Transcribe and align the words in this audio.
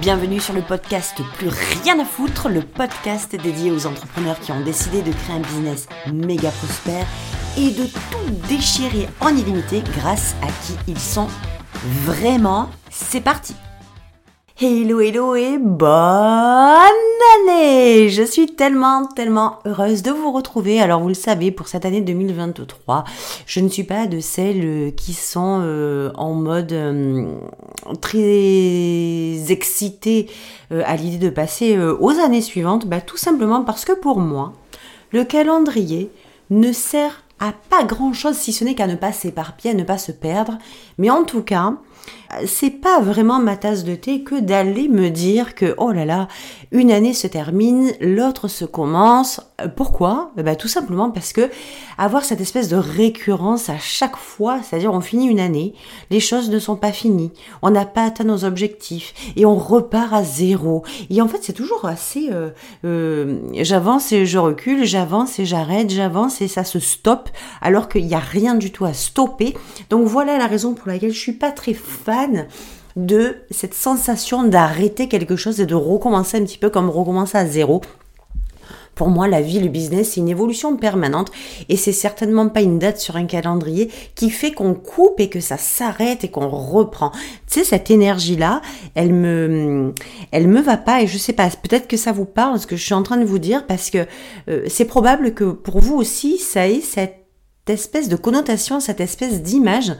Bienvenue 0.00 0.40
sur 0.40 0.54
le 0.54 0.62
podcast 0.62 1.20
Plus 1.38 1.48
rien 1.82 1.98
à 1.98 2.04
foutre, 2.04 2.48
le 2.48 2.60
podcast 2.60 3.34
dédié 3.34 3.70
aux 3.70 3.86
entrepreneurs 3.86 4.38
qui 4.40 4.52
ont 4.52 4.60
décidé 4.60 5.02
de 5.02 5.12
créer 5.12 5.36
un 5.36 5.40
business 5.40 5.88
méga 6.12 6.50
prospère 6.50 7.06
et 7.56 7.70
de 7.70 7.84
tout 7.84 8.46
déchirer 8.48 9.08
en 9.20 9.30
illimité 9.30 9.82
grâce 9.98 10.34
à 10.42 10.46
qui 10.46 10.74
ils 10.88 10.98
sont 10.98 11.28
vraiment. 12.04 12.68
C'est 12.90 13.20
parti 13.20 13.54
Hello, 14.60 15.00
hello 15.00 15.34
et 15.34 15.58
bonne 15.58 17.15
Je 18.08 18.22
suis 18.24 18.46
tellement, 18.46 19.06
tellement 19.06 19.58
heureuse 19.64 20.02
de 20.02 20.10
vous 20.10 20.30
retrouver. 20.32 20.80
Alors 20.80 21.00
vous 21.00 21.08
le 21.08 21.14
savez, 21.14 21.50
pour 21.50 21.68
cette 21.68 21.84
année 21.84 22.00
2023, 22.00 23.04
je 23.46 23.60
ne 23.60 23.68
suis 23.68 23.84
pas 23.84 24.06
de 24.06 24.20
celles 24.20 24.94
qui 24.94 25.12
sont 25.12 25.60
euh, 25.62 26.10
en 26.14 26.34
mode 26.34 26.72
euh, 26.72 27.26
très 28.00 29.52
excitées 29.52 30.30
euh, 30.72 30.82
à 30.86 30.96
l'idée 30.96 31.18
de 31.18 31.30
passer 31.30 31.78
aux 31.78 32.18
années 32.18 32.42
suivantes. 32.42 32.86
Bah, 32.86 33.00
tout 33.00 33.16
simplement 33.16 33.64
parce 33.64 33.84
que 33.84 33.92
pour 33.92 34.18
moi, 34.18 34.52
le 35.12 35.24
calendrier 35.24 36.10
ne 36.50 36.72
sert 36.72 37.22
à 37.38 37.52
pas 37.70 37.84
grand 37.84 38.12
chose 38.12 38.36
si 38.36 38.52
ce 38.52 38.64
n'est 38.64 38.74
qu'à 38.74 38.86
ne 38.86 38.96
pas 38.96 39.12
s'éparpiller, 39.12 39.72
à 39.72 39.76
ne 39.76 39.84
pas 39.84 39.98
se 39.98 40.12
perdre. 40.12 40.58
Mais 40.98 41.10
en 41.10 41.24
tout 41.24 41.42
cas, 41.42 41.74
c'est 42.44 42.70
pas 42.70 43.00
vraiment 43.00 43.40
ma 43.40 43.56
tasse 43.56 43.84
de 43.84 43.94
thé 43.94 44.22
que 44.22 44.38
d'aller 44.38 44.88
me 44.88 45.10
dire 45.10 45.54
que 45.54 45.74
oh 45.78 45.92
là 45.92 46.04
là, 46.04 46.28
une 46.72 46.90
année 46.90 47.14
se 47.14 47.26
termine, 47.26 47.92
l'autre 48.00 48.48
se 48.48 48.64
commence. 48.64 49.40
Euh, 49.60 49.68
pourquoi? 49.68 50.32
Eh 50.36 50.42
ben, 50.42 50.56
tout 50.56 50.68
simplement 50.68 51.10
parce 51.10 51.32
que 51.32 51.50
avoir 51.98 52.24
cette 52.24 52.40
espèce 52.40 52.68
de 52.68 52.76
récurrence 52.76 53.70
à 53.70 53.78
chaque 53.78 54.16
fois, 54.16 54.60
c'est-à-dire 54.62 54.92
on 54.92 55.00
finit 55.00 55.26
une 55.26 55.40
année, 55.40 55.74
les 56.10 56.20
choses 56.20 56.50
ne 56.50 56.58
sont 56.58 56.76
pas 56.76 56.92
finies, 56.92 57.32
on 57.62 57.70
n'a 57.70 57.86
pas 57.86 58.04
atteint 58.04 58.24
nos 58.24 58.44
objectifs 58.44 59.14
et 59.36 59.46
on 59.46 59.56
repart 59.56 60.12
à 60.12 60.22
zéro. 60.22 60.82
Et 61.10 61.22
en 61.22 61.28
fait, 61.28 61.38
c'est 61.42 61.52
toujours 61.52 61.86
assez 61.86 62.28
euh, 62.32 62.50
euh, 62.84 63.38
j'avance 63.54 64.12
et 64.12 64.26
je 64.26 64.38
recule, 64.38 64.84
j'avance 64.84 65.38
et 65.38 65.46
j'arrête, 65.46 65.90
j'avance 65.90 66.40
et 66.42 66.48
ça 66.48 66.64
se 66.64 66.80
stoppe 66.80 67.30
alors 67.62 67.88
qu'il 67.88 68.06
n'y 68.06 68.14
a 68.14 68.18
rien 68.18 68.54
du 68.54 68.72
tout 68.72 68.84
à 68.84 68.92
stopper. 68.92 69.54
Donc 69.90 70.06
voilà 70.06 70.38
la 70.38 70.46
raison 70.46 70.74
pour 70.74 70.88
laquelle 70.88 71.12
je 71.12 71.18
suis 71.18 71.32
pas 71.32 71.52
très 71.52 71.74
fan 72.04 72.46
de 72.96 73.36
cette 73.50 73.74
sensation 73.74 74.44
d'arrêter 74.44 75.08
quelque 75.08 75.36
chose 75.36 75.60
et 75.60 75.66
de 75.66 75.74
recommencer 75.74 76.38
un 76.38 76.44
petit 76.44 76.58
peu 76.58 76.70
comme 76.70 76.88
recommencer 76.88 77.36
à 77.36 77.46
zéro. 77.46 77.82
Pour 78.96 79.10
moi, 79.10 79.28
la 79.28 79.42
vie, 79.42 79.60
le 79.60 79.68
business, 79.68 80.12
c'est 80.12 80.20
une 80.20 80.28
évolution 80.30 80.74
permanente 80.78 81.30
et 81.68 81.76
c'est 81.76 81.92
certainement 81.92 82.48
pas 82.48 82.62
une 82.62 82.78
date 82.78 82.98
sur 82.98 83.16
un 83.16 83.26
calendrier 83.26 83.90
qui 84.14 84.30
fait 84.30 84.52
qu'on 84.52 84.72
coupe 84.72 85.20
et 85.20 85.28
que 85.28 85.38
ça 85.38 85.58
s'arrête 85.58 86.24
et 86.24 86.30
qu'on 86.30 86.48
reprend. 86.48 87.10
Tu 87.46 87.60
sais, 87.60 87.64
cette 87.64 87.90
énergie-là, 87.90 88.62
elle 88.94 89.12
me, 89.12 89.92
elle 90.30 90.48
me 90.48 90.62
va 90.62 90.78
pas 90.78 91.02
et 91.02 91.06
je 91.06 91.18
sais 91.18 91.34
pas, 91.34 91.50
peut-être 91.50 91.88
que 91.88 91.98
ça 91.98 92.12
vous 92.12 92.24
parle 92.24 92.58
ce 92.58 92.66
que 92.66 92.76
je 92.76 92.82
suis 92.82 92.94
en 92.94 93.02
train 93.02 93.18
de 93.18 93.26
vous 93.26 93.38
dire 93.38 93.66
parce 93.66 93.90
que 93.90 94.06
euh, 94.48 94.64
c'est 94.66 94.86
probable 94.86 95.34
que 95.34 95.44
pour 95.44 95.80
vous 95.80 95.96
aussi, 95.96 96.38
ça 96.38 96.66
ait 96.66 96.80
cette 96.80 97.26
espèce 97.66 98.08
de 98.08 98.16
connotation, 98.16 98.80
cette 98.80 99.02
espèce 99.02 99.42
d'image, 99.42 99.92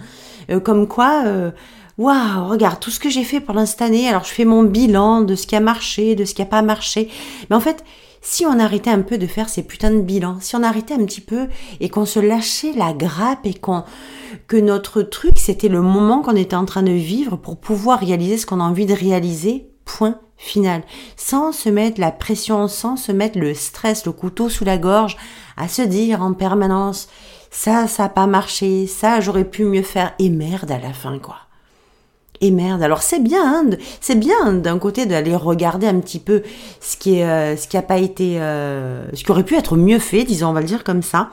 euh, 0.50 0.58
comme 0.58 0.88
quoi, 0.88 1.24
euh, 1.26 1.50
waouh, 1.98 2.48
regarde 2.48 2.80
tout 2.80 2.90
ce 2.90 3.00
que 3.00 3.10
j'ai 3.10 3.24
fait 3.24 3.40
pendant 3.40 3.66
cette 3.66 3.82
année. 3.82 4.08
Alors 4.08 4.24
je 4.24 4.32
fais 4.32 4.44
mon 4.44 4.62
bilan 4.62 5.22
de 5.22 5.34
ce 5.34 5.46
qui 5.46 5.56
a 5.56 5.60
marché, 5.60 6.14
de 6.14 6.24
ce 6.24 6.34
qui 6.34 6.42
a 6.42 6.46
pas 6.46 6.62
marché. 6.62 7.08
Mais 7.48 7.56
en 7.56 7.60
fait, 7.60 7.84
si 8.20 8.44
on 8.44 8.58
arrêtait 8.58 8.90
un 8.90 9.02
peu 9.02 9.18
de 9.18 9.26
faire 9.26 9.48
ces 9.48 9.62
putains 9.62 9.92
de 9.92 10.00
bilans, 10.00 10.38
si 10.40 10.56
on 10.56 10.62
arrêtait 10.62 10.94
un 10.94 11.04
petit 11.04 11.20
peu 11.20 11.46
et 11.80 11.88
qu'on 11.88 12.06
se 12.06 12.18
lâchait 12.18 12.72
la 12.72 12.92
grappe 12.92 13.46
et 13.46 13.54
qu'on 13.54 13.84
que 14.48 14.56
notre 14.56 15.02
truc 15.02 15.38
c'était 15.38 15.68
le 15.68 15.80
moment 15.80 16.22
qu'on 16.22 16.34
était 16.34 16.56
en 16.56 16.64
train 16.64 16.82
de 16.82 16.90
vivre 16.90 17.36
pour 17.36 17.56
pouvoir 17.56 18.00
réaliser 18.00 18.36
ce 18.36 18.44
qu'on 18.44 18.60
a 18.60 18.64
envie 18.64 18.86
de 18.86 18.94
réaliser, 18.94 19.70
point 19.84 20.18
final, 20.36 20.82
sans 21.16 21.52
se 21.52 21.68
mettre 21.68 22.00
la 22.00 22.10
pression, 22.10 22.66
sans 22.68 22.96
se 22.96 23.12
mettre 23.12 23.38
le 23.38 23.54
stress, 23.54 24.04
le 24.04 24.12
couteau 24.12 24.48
sous 24.48 24.64
la 24.64 24.76
gorge, 24.76 25.16
à 25.56 25.68
se 25.68 25.82
dire 25.82 26.20
en 26.20 26.34
permanence 26.34 27.08
ça, 27.50 27.86
ça 27.86 28.04
a 28.04 28.08
pas 28.08 28.26
marché, 28.26 28.86
ça 28.88 29.20
j'aurais 29.20 29.48
pu 29.48 29.64
mieux 29.64 29.82
faire 29.82 30.14
et 30.18 30.30
merde 30.30 30.72
à 30.72 30.78
la 30.78 30.92
fin 30.92 31.18
quoi. 31.20 31.45
Et 32.40 32.50
merde. 32.50 32.82
Alors 32.82 33.02
c'est 33.02 33.20
bien, 33.20 33.42
hein, 33.42 33.70
c'est 34.00 34.18
bien 34.18 34.52
d'un 34.52 34.78
côté 34.78 35.06
d'aller 35.06 35.34
regarder 35.34 35.86
un 35.86 36.00
petit 36.00 36.18
peu 36.18 36.42
ce 36.80 36.96
qui 36.96 37.18
est, 37.18 37.24
euh, 37.24 37.56
ce 37.56 37.66
qui 37.66 37.76
a 37.76 37.82
pas 37.82 37.98
été, 37.98 38.40
euh, 38.40 39.06
ce 39.14 39.24
qui 39.24 39.30
aurait 39.30 39.44
pu 39.44 39.56
être 39.56 39.76
mieux 39.76 39.98
fait, 39.98 40.24
disons, 40.24 40.48
on 40.48 40.52
va 40.52 40.60
le 40.60 40.66
dire 40.66 40.84
comme 40.84 41.02
ça. 41.02 41.30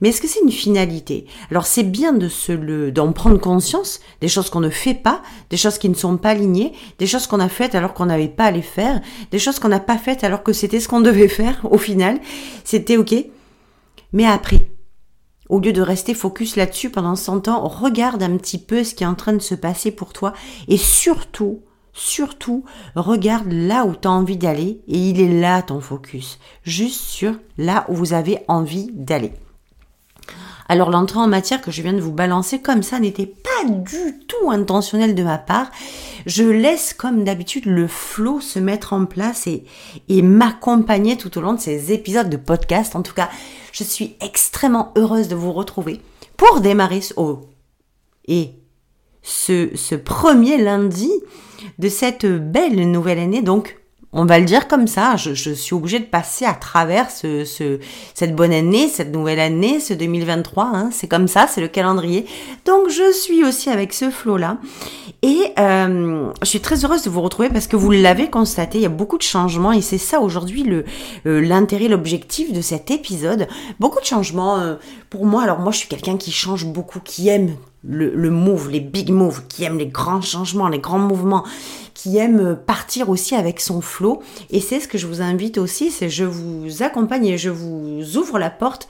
Mais 0.00 0.10
est-ce 0.10 0.20
que 0.20 0.28
c'est 0.28 0.42
une 0.42 0.50
finalité? 0.50 1.24
Alors 1.50 1.66
c'est 1.66 1.82
bien 1.82 2.12
de 2.12 2.28
se 2.28 2.52
le, 2.52 2.92
d'en 2.92 3.12
prendre 3.12 3.38
conscience 3.38 4.00
des 4.20 4.28
choses 4.28 4.50
qu'on 4.50 4.60
ne 4.60 4.68
fait 4.68 4.94
pas, 4.94 5.22
des 5.50 5.56
choses 5.56 5.78
qui 5.78 5.88
ne 5.88 5.94
sont 5.94 6.16
pas 6.16 6.30
alignées, 6.30 6.72
des 6.98 7.06
choses 7.06 7.26
qu'on 7.26 7.40
a 7.40 7.48
faites 7.48 7.74
alors 7.74 7.94
qu'on 7.94 8.06
n'avait 8.06 8.28
pas 8.28 8.44
à 8.44 8.50
les 8.50 8.62
faire, 8.62 9.00
des 9.30 9.38
choses 9.38 9.58
qu'on 9.58 9.68
n'a 9.68 9.80
pas 9.80 9.96
faites 9.96 10.24
alors 10.24 10.42
que 10.42 10.52
c'était 10.52 10.80
ce 10.80 10.88
qu'on 10.88 11.00
devait 11.00 11.28
faire. 11.28 11.60
Au 11.70 11.78
final, 11.78 12.18
c'était 12.64 12.96
ok. 12.96 13.14
Mais 14.12 14.26
après, 14.26 14.66
au 15.48 15.60
lieu 15.60 15.72
de 15.72 15.82
rester 15.82 16.14
focus 16.14 16.56
là-dessus 16.56 16.90
pendant 16.90 17.16
100 17.16 17.48
ans, 17.48 17.66
regarde 17.68 18.22
un 18.22 18.36
petit 18.36 18.58
peu 18.58 18.84
ce 18.84 18.94
qui 18.94 19.04
est 19.04 19.06
en 19.08 19.14
train 19.14 19.32
de 19.32 19.38
se 19.38 19.54
passer 19.54 19.90
pour 19.90 20.12
toi 20.12 20.32
et 20.68 20.76
surtout, 20.76 21.62
surtout, 21.92 22.64
regarde 22.94 23.50
là 23.50 23.84
où 23.84 23.94
tu 23.94 24.08
as 24.08 24.10
envie 24.10 24.36
d'aller 24.36 24.82
et 24.88 24.98
il 24.98 25.20
est 25.20 25.40
là 25.40 25.62
ton 25.62 25.80
focus, 25.80 26.38
juste 26.62 27.00
sur 27.00 27.34
là 27.58 27.84
où 27.88 27.94
vous 27.94 28.12
avez 28.12 28.38
envie 28.48 28.90
d'aller. 28.92 29.32
Alors 30.68 30.90
l'entrée 30.90 31.18
en 31.18 31.28
matière 31.28 31.60
que 31.60 31.70
je 31.70 31.82
viens 31.82 31.92
de 31.92 32.00
vous 32.00 32.12
balancer 32.12 32.60
comme 32.60 32.82
ça 32.82 32.98
n'était 32.98 33.26
pas 33.26 33.68
du 33.68 34.18
tout 34.26 34.50
intentionnel 34.50 35.14
de 35.14 35.22
ma 35.22 35.38
part. 35.38 35.70
Je 36.26 36.44
laisse 36.44 36.94
comme 36.94 37.24
d'habitude 37.24 37.66
le 37.66 37.86
flow 37.86 38.40
se 38.40 38.58
mettre 38.58 38.92
en 38.92 39.04
place 39.04 39.46
et, 39.46 40.22
m'accompagner 40.22 41.16
tout 41.16 41.36
au 41.36 41.40
long 41.40 41.52
de 41.52 41.60
ces 41.60 41.92
épisodes 41.92 42.30
de 42.30 42.36
podcast. 42.36 42.96
En 42.96 43.02
tout 43.02 43.14
cas, 43.14 43.28
je 43.72 43.84
suis 43.84 44.16
extrêmement 44.20 44.92
heureuse 44.96 45.28
de 45.28 45.34
vous 45.34 45.52
retrouver 45.52 46.00
pour 46.36 46.60
démarrer 46.60 47.02
ce, 47.02 47.12
oh, 47.16 47.40
et 48.26 48.52
ce 49.22 49.94
premier 49.94 50.56
lundi 50.56 51.10
de 51.78 51.88
cette 51.88 52.26
belle 52.26 52.90
nouvelle 52.90 53.18
année. 53.18 53.42
Donc, 53.42 53.78
on 54.16 54.26
va 54.26 54.38
le 54.38 54.44
dire 54.44 54.68
comme 54.68 54.86
ça, 54.86 55.16
je, 55.16 55.34
suis 55.34 55.74
obligée 55.74 55.98
de 55.98 56.04
passer 56.04 56.44
à 56.44 56.54
travers 56.54 57.10
ce, 57.10 57.44
cette 58.14 58.36
bonne 58.36 58.52
année, 58.52 58.86
cette 58.88 59.12
nouvelle 59.12 59.40
année, 59.40 59.80
ce 59.80 59.92
2023, 59.92 60.64
hein, 60.72 60.90
c'est 60.92 61.08
comme 61.08 61.26
ça, 61.26 61.48
c'est 61.48 61.60
le 61.60 61.66
calendrier. 61.66 62.24
Donc 62.64 62.88
je 62.88 63.12
suis 63.12 63.42
aussi 63.42 63.70
avec 63.70 63.92
ce 63.92 64.10
flot-là. 64.10 64.58
Et 65.22 65.52
euh, 65.58 66.30
je 66.42 66.46
suis 66.46 66.60
très 66.60 66.84
heureuse 66.84 67.02
de 67.02 67.10
vous 67.10 67.22
retrouver 67.22 67.48
parce 67.48 67.66
que 67.66 67.76
vous 67.76 67.90
l'avez 67.90 68.30
constaté, 68.30 68.78
il 68.78 68.82
y 68.82 68.86
a 68.86 68.90
beaucoup 68.90 69.18
de 69.18 69.22
changements 69.22 69.72
et 69.72 69.80
c'est 69.80 69.98
ça 69.98 70.20
aujourd'hui 70.20 70.64
euh, 70.70 71.40
l'intérêt, 71.40 71.88
l'objectif 71.88 72.52
de 72.52 72.60
cet 72.60 72.92
épisode. 72.92 73.48
Beaucoup 73.80 74.00
de 74.00 74.04
changements 74.04 74.58
euh, 74.60 74.76
pour 75.10 75.26
moi. 75.26 75.42
Alors 75.42 75.58
moi 75.58 75.72
je 75.72 75.78
suis 75.78 75.88
quelqu'un 75.88 76.18
qui 76.18 76.30
change 76.30 76.66
beaucoup, 76.66 77.00
qui 77.00 77.28
aime 77.30 77.56
le, 77.82 78.14
le 78.14 78.30
move, 78.30 78.70
les 78.70 78.80
big 78.80 79.10
moves, 79.10 79.42
qui 79.48 79.64
aime 79.64 79.78
les 79.78 79.86
grands 79.86 80.22
changements, 80.22 80.68
les 80.68 80.78
grands 80.78 80.98
mouvements 80.98 81.44
aime 82.06 82.58
partir 82.66 83.08
aussi 83.08 83.34
avec 83.34 83.60
son 83.60 83.80
flot. 83.80 84.22
Et 84.50 84.60
c'est 84.60 84.80
ce 84.80 84.88
que 84.88 84.98
je 84.98 85.06
vous 85.06 85.22
invite 85.22 85.58
aussi, 85.58 85.90
c'est 85.90 86.08
je 86.08 86.24
vous 86.24 86.82
accompagne 86.82 87.26
et 87.26 87.38
je 87.38 87.50
vous 87.50 88.16
ouvre 88.16 88.38
la 88.38 88.50
porte 88.50 88.88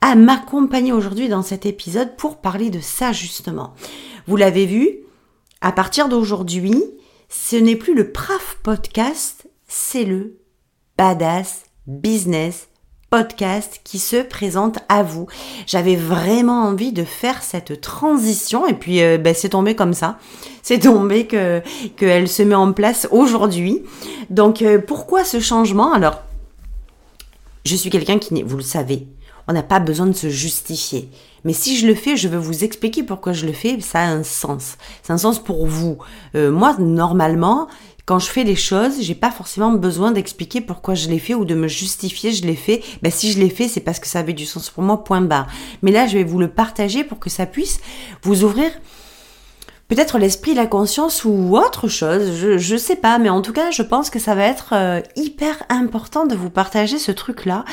à 0.00 0.14
m'accompagner 0.14 0.92
aujourd'hui 0.92 1.28
dans 1.28 1.42
cet 1.42 1.66
épisode 1.66 2.16
pour 2.16 2.40
parler 2.40 2.70
de 2.70 2.80
ça 2.80 3.12
justement. 3.12 3.74
Vous 4.26 4.36
l'avez 4.36 4.66
vu, 4.66 4.98
à 5.60 5.72
partir 5.72 6.08
d'aujourd'hui, 6.08 6.82
ce 7.28 7.56
n'est 7.56 7.76
plus 7.76 7.94
le 7.94 8.12
PRAF 8.12 8.58
podcast, 8.62 9.48
c'est 9.66 10.04
le 10.04 10.38
Badass 10.98 11.64
Business 11.86 12.68
podcast 13.12 13.82
qui 13.84 13.98
se 13.98 14.16
présente 14.22 14.78
à 14.88 15.02
vous. 15.02 15.26
J'avais 15.66 15.96
vraiment 15.96 16.62
envie 16.62 16.92
de 16.92 17.04
faire 17.04 17.42
cette 17.42 17.82
transition 17.82 18.66
et 18.66 18.72
puis 18.72 19.02
euh, 19.02 19.18
ben, 19.18 19.34
c'est 19.34 19.50
tombé 19.50 19.76
comme 19.76 19.92
ça. 19.92 20.18
C'est 20.62 20.78
tombé 20.78 21.26
que 21.26 21.60
qu'elle 21.98 22.26
se 22.26 22.42
met 22.42 22.54
en 22.54 22.72
place 22.72 23.06
aujourd'hui. 23.10 23.82
Donc 24.30 24.62
euh, 24.62 24.78
pourquoi 24.78 25.24
ce 25.24 25.40
changement? 25.40 25.92
Alors 25.92 26.22
je 27.66 27.76
suis 27.76 27.90
quelqu'un 27.90 28.18
qui 28.18 28.42
vous 28.42 28.56
le 28.56 28.62
savez, 28.62 29.06
on 29.46 29.52
n'a 29.52 29.62
pas 29.62 29.78
besoin 29.78 30.06
de 30.06 30.14
se 30.14 30.30
justifier. 30.30 31.10
Mais 31.44 31.52
si 31.52 31.76
je 31.76 31.86
le 31.86 31.94
fais, 31.94 32.16
je 32.16 32.28
veux 32.28 32.38
vous 32.38 32.64
expliquer 32.64 33.02
pourquoi 33.02 33.32
je 33.32 33.46
le 33.46 33.52
fais, 33.52 33.80
ça 33.80 34.00
a 34.00 34.06
un 34.06 34.22
sens. 34.22 34.76
C'est 35.02 35.12
un 35.12 35.18
sens 35.18 35.42
pour 35.42 35.66
vous. 35.66 35.98
Euh, 36.34 36.52
moi, 36.52 36.76
normalement, 36.78 37.66
quand 38.04 38.18
je 38.18 38.28
fais 38.28 38.44
les 38.44 38.56
choses, 38.56 39.00
j'ai 39.00 39.14
pas 39.14 39.30
forcément 39.30 39.72
besoin 39.72 40.10
d'expliquer 40.10 40.60
pourquoi 40.60 40.94
je 40.94 41.08
l'ai 41.08 41.20
fait 41.20 41.34
ou 41.34 41.44
de 41.44 41.54
me 41.54 41.68
justifier 41.68 42.32
je 42.32 42.44
l'ai 42.44 42.56
fait. 42.56 42.82
Ben, 43.02 43.12
si 43.12 43.30
je 43.30 43.38
l'ai 43.38 43.50
fait, 43.50 43.68
c'est 43.68 43.80
parce 43.80 44.00
que 44.00 44.08
ça 44.08 44.18
avait 44.18 44.32
du 44.32 44.44
sens 44.44 44.70
pour 44.70 44.82
moi, 44.82 45.04
point 45.04 45.20
barre. 45.20 45.46
Mais 45.82 45.92
là, 45.92 46.06
je 46.06 46.18
vais 46.18 46.24
vous 46.24 46.40
le 46.40 46.48
partager 46.48 47.04
pour 47.04 47.20
que 47.20 47.30
ça 47.30 47.46
puisse 47.46 47.80
vous 48.22 48.42
ouvrir 48.42 48.70
peut-être 49.88 50.18
l'esprit, 50.18 50.54
la 50.54 50.66
conscience 50.66 51.24
ou 51.24 51.56
autre 51.56 51.86
chose. 51.86 52.32
Je, 52.34 52.58
je 52.58 52.76
sais 52.76 52.96
pas, 52.96 53.18
mais 53.18 53.28
en 53.28 53.42
tout 53.42 53.52
cas, 53.52 53.70
je 53.70 53.82
pense 53.82 54.10
que 54.10 54.18
ça 54.18 54.34
va 54.34 54.44
être 54.44 54.70
euh, 54.72 55.00
hyper 55.16 55.62
important 55.68 56.26
de 56.26 56.34
vous 56.34 56.50
partager 56.50 56.98
ce 56.98 57.12
truc-là. 57.12 57.64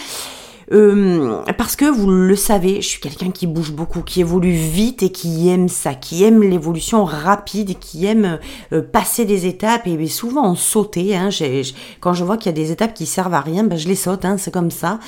Euh, 0.71 1.43
parce 1.57 1.75
que 1.75 1.85
vous 1.85 2.09
le 2.09 2.35
savez, 2.35 2.81
je 2.81 2.87
suis 2.87 2.99
quelqu'un 2.99 3.31
qui 3.31 3.47
bouge 3.47 3.71
beaucoup, 3.71 4.01
qui 4.01 4.21
évolue 4.21 4.51
vite 4.51 5.03
et 5.03 5.11
qui 5.11 5.49
aime 5.49 5.67
ça, 5.67 5.95
qui 5.95 6.23
aime 6.23 6.43
l'évolution 6.43 7.05
rapide, 7.05 7.79
qui 7.79 8.05
aime 8.05 8.39
euh, 8.71 8.81
passer 8.81 9.25
des 9.25 9.47
étapes 9.47 9.87
et, 9.87 10.07
souvent 10.07 10.45
en 10.45 10.55
sauter. 10.55 11.15
Hein, 11.15 11.29
quand 11.99 12.13
je 12.13 12.23
vois 12.23 12.37
qu'il 12.37 12.47
y 12.47 12.49
a 12.49 12.63
des 12.63 12.71
étapes 12.71 12.93
qui 12.93 13.05
servent 13.05 13.33
à 13.33 13.41
rien, 13.41 13.63
ben, 13.63 13.77
je 13.77 13.87
les 13.87 13.95
saute, 13.95 14.25
hein, 14.25 14.37
c'est 14.37 14.51
comme 14.51 14.71
ça. 14.71 14.99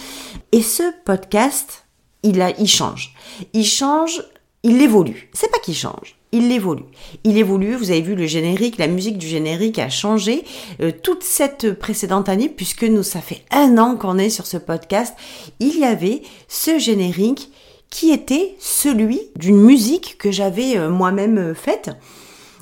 Et 0.51 0.61
ce 0.61 0.83
podcast, 1.05 1.85
il, 2.23 2.41
a, 2.41 2.51
il 2.59 2.67
change. 2.67 3.13
Il 3.53 3.65
change, 3.65 4.23
il 4.63 4.81
évolue. 4.81 5.29
C'est 5.33 5.51
pas 5.51 5.59
qu'il 5.59 5.75
change 5.75 6.20
il 6.31 6.51
évolue. 6.51 6.83
Il 7.23 7.37
évolue, 7.37 7.75
vous 7.75 7.91
avez 7.91 8.01
vu 8.01 8.15
le 8.15 8.25
générique, 8.25 8.77
la 8.77 8.87
musique 8.87 9.17
du 9.17 9.27
générique 9.27 9.79
a 9.79 9.89
changé 9.89 10.43
euh, 10.81 10.91
toute 10.91 11.23
cette 11.23 11.73
précédente 11.73 12.29
année, 12.29 12.49
puisque 12.49 12.83
nous, 12.83 13.03
ça 13.03 13.19
fait 13.19 13.43
un 13.51 13.77
an 13.77 13.95
qu'on 13.95 14.17
est 14.17 14.29
sur 14.29 14.47
ce 14.47 14.57
podcast, 14.57 15.15
il 15.59 15.77
y 15.77 15.83
avait 15.83 16.21
ce 16.47 16.79
générique 16.79 17.51
qui 17.89 18.11
était 18.11 18.55
celui 18.59 19.19
d'une 19.35 19.61
musique 19.61 20.17
que 20.17 20.31
j'avais 20.31 20.77
euh, 20.77 20.89
moi-même 20.89 21.37
euh, 21.37 21.53
faite, 21.53 21.91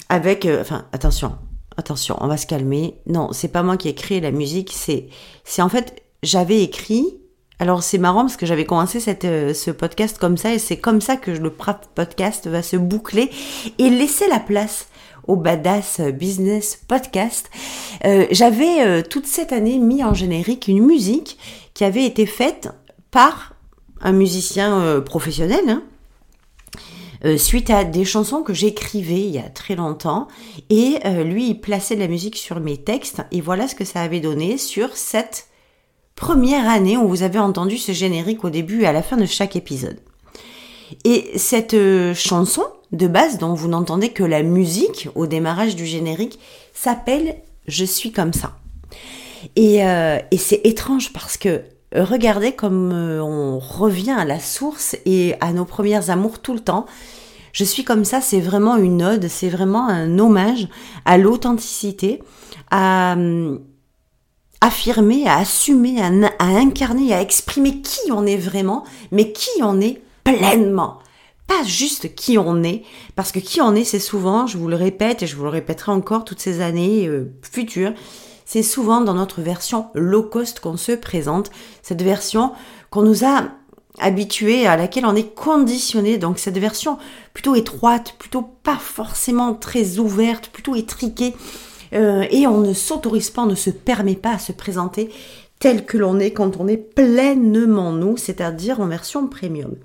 avec, 0.10 0.48
enfin, 0.60 0.86
attention, 0.92 1.36
attention, 1.77 2.18
on 2.19 2.27
va 2.27 2.38
se 2.38 2.48
calmer. 2.48 2.95
Non, 3.06 3.31
c'est 3.31 3.51
pas 3.51 3.62
moi 3.62 3.77
qui 3.77 3.89
ai 3.89 3.94
créé 3.94 4.19
la 4.19 4.31
musique, 4.31 4.71
c'est, 4.74 5.07
c'est 5.44 5.62
en 5.62 5.69
fait, 5.69 6.01
j'avais 6.24 6.63
écrit 6.63 7.19
alors 7.60 7.84
c'est 7.84 7.98
marrant 7.98 8.22
parce 8.22 8.38
que 8.38 8.46
j'avais 8.46 8.64
commencé 8.64 9.04
euh, 9.26 9.54
ce 9.54 9.72
podcast 9.72 10.18
comme 10.18 10.38
ça 10.38 10.54
et 10.54 10.60
c'est 10.60 10.78
comme 10.78 11.02
ça 11.02 11.18
que 11.18 11.30
le 11.30 11.52
podcast 11.52 12.48
va 12.48 12.64
se 12.64 12.78
boucler 12.78 13.30
et 13.78 13.90
laisser 13.90 14.30
la 14.30 14.40
place 14.40 14.88
au 15.28 15.36
Badass 15.36 16.00
Business 16.00 16.80
Podcast. 16.88 17.52
Euh, 18.06 18.26
j'avais 18.32 18.82
euh, 18.82 19.02
toute 19.08 19.28
cette 19.28 19.52
année 19.52 19.78
mis 19.78 20.06
en 20.06 20.14
générique 20.14 20.70
une 20.70 20.86
musique 20.86 21.38
qui 21.74 21.84
avait 21.84 22.06
été 22.06 22.26
faite 22.26 22.70
par 23.12 23.54
un 24.02 24.14
musicien 24.14 25.02
professionnel. 25.02 25.60
Hein, 25.68 25.84
suite 27.36 27.70
à 27.70 27.84
des 27.84 28.06
chansons 28.06 28.44
que 28.44 28.54
j'écrivais 28.54 29.20
il 29.20 29.32
y 29.32 29.40
a 29.40 29.50
très 29.50 29.76
longtemps 29.76 30.30
et 30.70 31.00
lui 31.26 31.50
il 31.50 31.60
plaçait 31.60 31.96
de 31.96 32.00
la 32.00 32.08
musique 32.08 32.38
sur 32.38 32.62
mes 32.62 32.78
textes 32.78 33.22
et 33.34 33.42
voilà 33.42 33.68
ce 33.68 33.76
que 33.76 33.84
ça 33.84 34.00
avait 34.00 34.22
donné 34.22 34.58
sur 34.58 34.96
cette 34.96 35.49
première 36.19 36.69
année 36.69 36.98
où 36.98 37.07
vous 37.07 37.24
avez 37.24 37.39
entendu 37.39 37.77
ce 37.77 37.94
générique 37.94 38.44
au 38.44 38.50
début 38.50 38.81
et 38.81 38.86
à 38.86 38.92
la 38.92 39.01
fin 39.01 39.16
de 39.16 39.25
chaque 39.25 39.56
épisode. 39.56 39.98
Et 41.06 41.31
cette 41.38 41.74
euh, 41.74 42.13
chanson 42.13 42.63
de 42.92 43.07
base 43.07 43.38
dont 43.38 43.54
vous 43.54 43.69
n'entendez 43.69 44.10
que 44.10 44.24
la 44.24 44.44
musique 44.44 45.07
au 45.16 45.27
démarrage 45.27 45.77
du 45.77 45.86
générique 45.86 46.38
s'appelle 46.74 47.38
Je 47.68 47.86
suis 47.86 48.12
comme 48.12 48.33
ça. 48.33 48.57
Et, 49.56 49.86
euh, 49.86 50.19
c'est 50.38 50.60
étrange 50.66 51.13
parce 51.13 51.38
que 51.38 51.62
regardez 51.95 52.51
comme 52.51 52.92
euh, 52.92 53.21
on 53.21 53.57
revient 53.57 54.16
à 54.18 54.25
la 54.25 54.42
source 54.42 54.98
et 55.06 55.36
à 55.39 55.54
nos 55.54 55.66
premières 55.66 56.10
amours 56.10 56.39
tout 56.39 56.54
le 56.54 56.60
temps. 56.60 56.86
Je 57.54 57.63
suis 57.63 57.86
comme 57.86 58.04
ça, 58.04 58.19
c'est 58.19 58.42
vraiment 58.42 58.75
une 58.75 59.01
ode, 59.04 59.27
c'est 59.30 59.50
vraiment 59.50 59.88
un 59.88 60.19
hommage 60.19 60.68
à 61.06 61.18
l'authenticité, 61.18 62.21
à, 62.71 63.13
hum, 63.13 63.62
affirmer, 64.62 65.28
à 65.28 65.38
assumer, 65.38 66.02
à, 66.02 66.44
incarner, 66.44 67.14
à 67.14 67.22
exprimer 67.22 67.82
qui 67.82 68.12
on 68.12 68.26
est 68.26 68.38
vraiment, 68.38 68.84
mais 69.12 69.32
qui 69.32 69.50
on 69.62 69.80
est 69.80 70.02
pleinement. 70.24 71.00
Pas 71.48 71.64
juste 71.64 72.14
qui 72.16 72.38
on 72.38 72.64
est, 72.64 72.84
parce 73.16 73.32
que 73.32 73.40
qui 73.40 73.62
on 73.62 73.74
est, 73.74 73.84
c'est 73.84 74.00
souvent, 74.00 74.48
je 74.48 74.58
vous 74.58 74.68
le 74.68 74.76
répète 74.76 75.24
et 75.24 75.28
je 75.28 75.36
vous 75.36 75.44
le 75.44 75.50
répéterai 75.50 75.92
encore 75.92 76.26
toutes 76.26 76.42
ces 76.42 76.62
années 76.62 77.08
euh, 77.08 77.32
futures, 77.42 77.94
c'est 78.46 78.64
souvent 78.64 79.02
dans 79.02 79.14
notre 79.14 79.42
version 79.42 79.88
low 79.94 80.24
cost 80.24 80.60
qu'on 80.60 80.78
se 80.78 80.92
présente, 80.92 81.52
cette 81.82 82.02
version 82.02 82.52
qu'on 82.90 83.04
nous 83.04 83.24
a 83.24 83.44
habitué, 84.00 84.68
à 84.68 84.76
laquelle 84.76 85.06
on 85.06 85.16
est 85.16 85.34
conditionné, 85.36 86.18
donc 86.18 86.40
cette 86.40 86.58
version 86.58 86.98
plutôt 87.34 87.56
étroite, 87.56 88.16
plutôt 88.18 88.42
pas 88.42 88.78
forcément 88.78 89.54
très 89.54 90.00
ouverte, 90.00 90.50
plutôt 90.50 90.76
étriquée, 90.76 91.36
euh, 91.94 92.26
et 92.30 92.48
on 92.48 92.62
ne 92.62 92.74
s'autorise 92.74 93.30
pas, 93.30 93.44
on 93.44 93.48
ne 93.48 93.56
se 93.56 93.70
permet 93.70 94.16
pas 94.16 94.34
à 94.34 94.40
se 94.40 94.52
présenter 94.52 95.10
tel 95.60 95.86
que 95.86 95.98
l'on 95.98 96.20
est 96.20 96.32
quand 96.32 96.58
on 96.60 96.68
est 96.68 96.78
pleinement 96.78 97.92
nous, 97.92 98.18
c'est-à-dire 98.18 98.80
en 98.80 98.88
version 98.88 99.28
premium. 99.28 99.76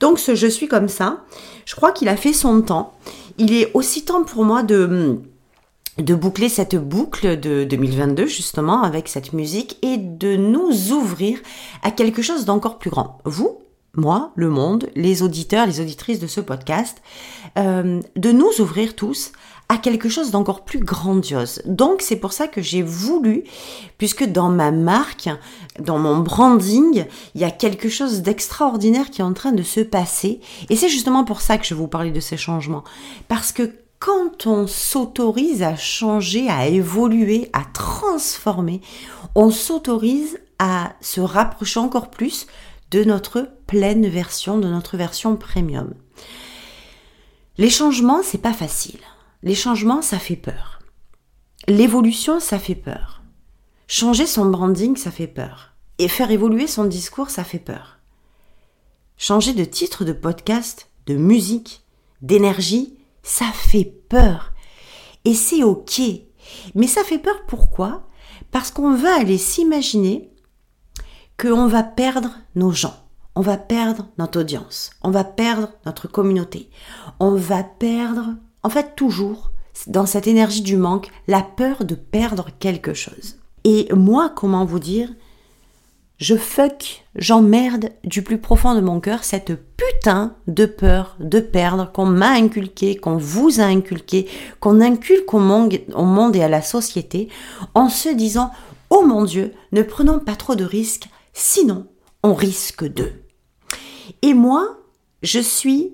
Donc 0.00 0.18
je 0.18 0.46
suis 0.46 0.66
comme 0.66 0.88
ça, 0.88 1.24
je 1.64 1.76
crois 1.76 1.92
qu'il 1.92 2.08
a 2.08 2.16
fait 2.16 2.32
son 2.32 2.60
temps. 2.62 2.94
Il 3.38 3.54
est 3.54 3.70
aussi 3.74 4.04
temps 4.04 4.24
pour 4.24 4.44
moi 4.44 4.62
de 4.62 5.20
de 5.98 6.14
boucler 6.14 6.48
cette 6.48 6.76
boucle 6.76 7.38
de 7.38 7.64
2022 7.64 8.26
justement 8.26 8.82
avec 8.82 9.08
cette 9.08 9.34
musique 9.34 9.76
et 9.82 9.98
de 9.98 10.36
nous 10.36 10.92
ouvrir 10.92 11.38
à 11.82 11.90
quelque 11.90 12.22
chose 12.22 12.46
d'encore 12.46 12.78
plus 12.78 12.88
grand. 12.88 13.18
Vous, 13.24 13.58
moi, 13.94 14.32
le 14.34 14.48
monde, 14.48 14.88
les 14.94 15.22
auditeurs, 15.22 15.66
les 15.66 15.80
auditrices 15.80 16.18
de 16.18 16.26
ce 16.26 16.40
podcast, 16.40 17.02
euh, 17.58 18.00
de 18.16 18.32
nous 18.32 18.60
ouvrir 18.60 18.96
tous 18.96 19.32
quelque 19.78 20.08
chose 20.08 20.30
d'encore 20.30 20.64
plus 20.64 20.80
grandiose. 20.80 21.62
Donc 21.66 22.02
c'est 22.02 22.16
pour 22.16 22.32
ça 22.32 22.48
que 22.48 22.60
j'ai 22.60 22.82
voulu, 22.82 23.44
puisque 23.98 24.24
dans 24.24 24.48
ma 24.48 24.70
marque, 24.70 25.28
dans 25.78 25.98
mon 25.98 26.18
branding, 26.18 27.06
il 27.34 27.40
y 27.40 27.44
a 27.44 27.50
quelque 27.50 27.88
chose 27.88 28.22
d'extraordinaire 28.22 29.10
qui 29.10 29.20
est 29.20 29.24
en 29.24 29.32
train 29.32 29.52
de 29.52 29.62
se 29.62 29.80
passer. 29.80 30.40
Et 30.68 30.76
c'est 30.76 30.88
justement 30.88 31.24
pour 31.24 31.40
ça 31.40 31.58
que 31.58 31.66
je 31.66 31.74
vous 31.74 31.88
parler 31.88 32.10
de 32.10 32.20
ces 32.20 32.36
changements. 32.36 32.84
Parce 33.28 33.52
que 33.52 33.72
quand 33.98 34.46
on 34.46 34.66
s'autorise 34.66 35.62
à 35.62 35.76
changer, 35.76 36.48
à 36.48 36.66
évoluer, 36.66 37.48
à 37.52 37.64
transformer, 37.72 38.80
on 39.34 39.50
s'autorise 39.50 40.40
à 40.58 40.92
se 41.00 41.20
rapprocher 41.20 41.78
encore 41.78 42.10
plus 42.10 42.46
de 42.90 43.04
notre 43.04 43.48
pleine 43.66 44.08
version, 44.08 44.58
de 44.58 44.68
notre 44.68 44.96
version 44.96 45.36
premium. 45.36 45.94
Les 47.58 47.70
changements, 47.70 48.22
c'est 48.22 48.42
pas 48.42 48.52
facile. 48.52 49.00
Les 49.42 49.54
changements, 49.54 50.02
ça 50.02 50.18
fait 50.18 50.36
peur. 50.36 50.78
L'évolution, 51.66 52.38
ça 52.38 52.58
fait 52.58 52.76
peur. 52.76 53.22
Changer 53.88 54.26
son 54.26 54.46
branding, 54.46 54.96
ça 54.96 55.10
fait 55.10 55.26
peur. 55.26 55.72
Et 55.98 56.08
faire 56.08 56.30
évoluer 56.30 56.66
son 56.66 56.84
discours, 56.84 57.30
ça 57.30 57.44
fait 57.44 57.58
peur. 57.58 57.98
Changer 59.16 59.52
de 59.52 59.64
titre 59.64 60.04
de 60.04 60.12
podcast, 60.12 60.88
de 61.06 61.14
musique, 61.14 61.82
d'énergie, 62.20 62.96
ça 63.22 63.46
fait 63.52 63.84
peur. 64.08 64.52
Et 65.24 65.34
c'est 65.34 65.62
ok. 65.62 66.00
Mais 66.74 66.86
ça 66.86 67.04
fait 67.04 67.18
peur 67.18 67.44
pourquoi? 67.46 68.08
Parce 68.50 68.70
qu'on 68.70 68.94
va 68.94 69.14
aller 69.16 69.38
s'imaginer 69.38 70.30
qu'on 71.38 71.66
va 71.66 71.82
perdre 71.82 72.30
nos 72.54 72.70
gens, 72.70 72.96
on 73.34 73.40
va 73.40 73.56
perdre 73.56 74.06
notre 74.18 74.40
audience, 74.40 74.90
on 75.02 75.10
va 75.10 75.24
perdre 75.24 75.72
notre 75.86 76.06
communauté, 76.06 76.70
on 77.18 77.34
va 77.34 77.64
perdre 77.64 78.36
en 78.62 78.70
fait, 78.70 78.94
toujours, 78.96 79.50
dans 79.86 80.06
cette 80.06 80.26
énergie 80.26 80.62
du 80.62 80.76
manque, 80.76 81.08
la 81.26 81.42
peur 81.42 81.84
de 81.84 81.94
perdre 81.94 82.48
quelque 82.58 82.94
chose. 82.94 83.36
Et 83.64 83.88
moi, 83.94 84.32
comment 84.34 84.64
vous 84.64 84.78
dire, 84.78 85.08
je 86.18 86.36
fuck, 86.36 87.04
j'emmerde 87.16 87.90
du 88.04 88.22
plus 88.22 88.38
profond 88.38 88.74
de 88.74 88.80
mon 88.80 89.00
cœur 89.00 89.24
cette 89.24 89.54
putain 89.76 90.36
de 90.46 90.66
peur 90.66 91.16
de 91.18 91.40
perdre 91.40 91.90
qu'on 91.90 92.06
m'a 92.06 92.30
inculqué, 92.30 92.96
qu'on 92.96 93.16
vous 93.16 93.60
a 93.60 93.64
inculqué, 93.64 94.28
qu'on 94.60 94.80
inculque 94.80 95.34
au 95.34 95.40
monde, 95.40 96.36
et 96.36 96.42
à 96.42 96.48
la 96.48 96.62
société, 96.62 97.28
en 97.74 97.88
se 97.88 98.08
disant, 98.08 98.52
oh 98.90 99.04
mon 99.04 99.24
Dieu, 99.24 99.52
ne 99.72 99.82
prenons 99.82 100.20
pas 100.20 100.36
trop 100.36 100.54
de 100.54 100.64
risques, 100.64 101.08
sinon 101.32 101.86
on 102.22 102.34
risque 102.34 102.84
de. 102.84 103.10
Et 104.22 104.34
moi, 104.34 104.78
je 105.22 105.40
suis 105.40 105.92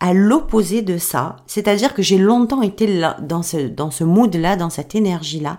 à 0.00 0.12
l'opposé 0.12 0.82
de 0.82 0.98
ça. 0.98 1.36
C'est-à-dire 1.46 1.94
que 1.94 2.02
j'ai 2.02 2.18
longtemps 2.18 2.62
été 2.62 2.86
là, 2.86 3.16
dans 3.20 3.42
ce, 3.42 3.56
dans 3.68 3.90
ce 3.90 4.04
mood-là, 4.04 4.56
dans 4.56 4.70
cette 4.70 4.94
énergie-là. 4.94 5.58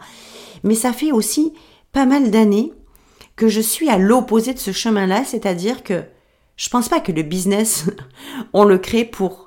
Mais 0.63 0.75
ça 0.75 0.93
fait 0.93 1.11
aussi 1.11 1.53
pas 1.91 2.05
mal 2.05 2.31
d'années 2.31 2.73
que 3.35 3.47
je 3.47 3.61
suis 3.61 3.89
à 3.89 3.97
l'opposé 3.97 4.53
de 4.53 4.59
ce 4.59 4.71
chemin-là. 4.71 5.23
C'est-à-dire 5.25 5.83
que 5.83 6.03
je 6.57 6.69
pense 6.69 6.89
pas 6.89 6.99
que 6.99 7.11
le 7.11 7.23
business, 7.23 7.85
on 8.53 8.63
le 8.63 8.77
crée 8.77 9.05
pour 9.05 9.44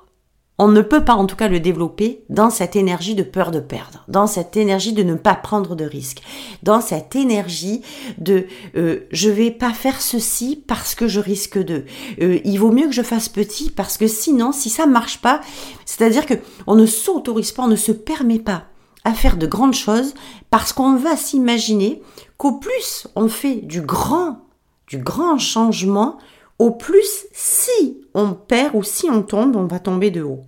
on 0.59 0.67
ne 0.67 0.81
peut 0.81 1.05
pas 1.05 1.15
en 1.15 1.25
tout 1.25 1.37
cas 1.37 1.47
le 1.47 1.61
développer 1.61 2.25
dans 2.27 2.49
cette 2.49 2.75
énergie 2.75 3.15
de 3.15 3.23
peur 3.23 3.49
de 3.51 3.61
perdre, 3.61 4.03
dans 4.09 4.27
cette 4.27 4.57
énergie 4.57 4.91
de 4.91 5.03
ne 5.03 5.15
pas 5.15 5.33
prendre 5.33 5.73
de 5.73 5.85
risques, 5.85 6.21
dans 6.63 6.81
cette 6.81 7.15
énergie 7.15 7.81
de 8.17 8.45
euh, 8.75 9.07
je 9.09 9.29
vais 9.29 9.51
pas 9.51 9.71
faire 9.71 10.01
ceci 10.01 10.61
parce 10.67 10.95
que 10.95 11.07
je 11.07 11.21
risque 11.21 11.57
de. 11.57 11.85
Euh, 12.21 12.39
il 12.43 12.59
vaut 12.59 12.73
mieux 12.73 12.87
que 12.87 12.93
je 12.93 13.01
fasse 13.01 13.29
petit 13.29 13.69
parce 13.69 13.97
que 13.97 14.07
sinon, 14.07 14.51
si 14.51 14.69
ça 14.69 14.85
marche 14.85 15.21
pas, 15.21 15.39
c'est-à-dire 15.85 16.25
que 16.25 16.35
on 16.67 16.75
ne 16.75 16.85
s'autorise 16.85 17.53
pas, 17.53 17.63
on 17.63 17.67
ne 17.67 17.77
se 17.77 17.93
permet 17.93 18.39
pas 18.39 18.65
à 19.05 19.13
faire 19.13 19.37
de 19.37 19.47
grandes 19.47 19.73
choses 19.73 20.13
parce 20.49 20.73
qu'on 20.73 20.97
va 20.97 21.15
s'imaginer 21.15 22.01
qu'au 22.37 22.59
plus 22.59 23.07
on 23.15 23.29
fait 23.29 23.55
du 23.55 23.81
grand, 23.81 24.41
du 24.87 24.97
grand 24.97 25.37
changement, 25.37 26.17
au 26.59 26.71
plus 26.71 27.25
si 27.31 28.01
on 28.13 28.33
perd 28.33 28.75
ou 28.75 28.83
si 28.83 29.09
on 29.09 29.21
tombe, 29.21 29.55
on 29.55 29.67
va 29.67 29.79
tomber 29.79 30.11
de 30.11 30.21
haut. 30.21 30.41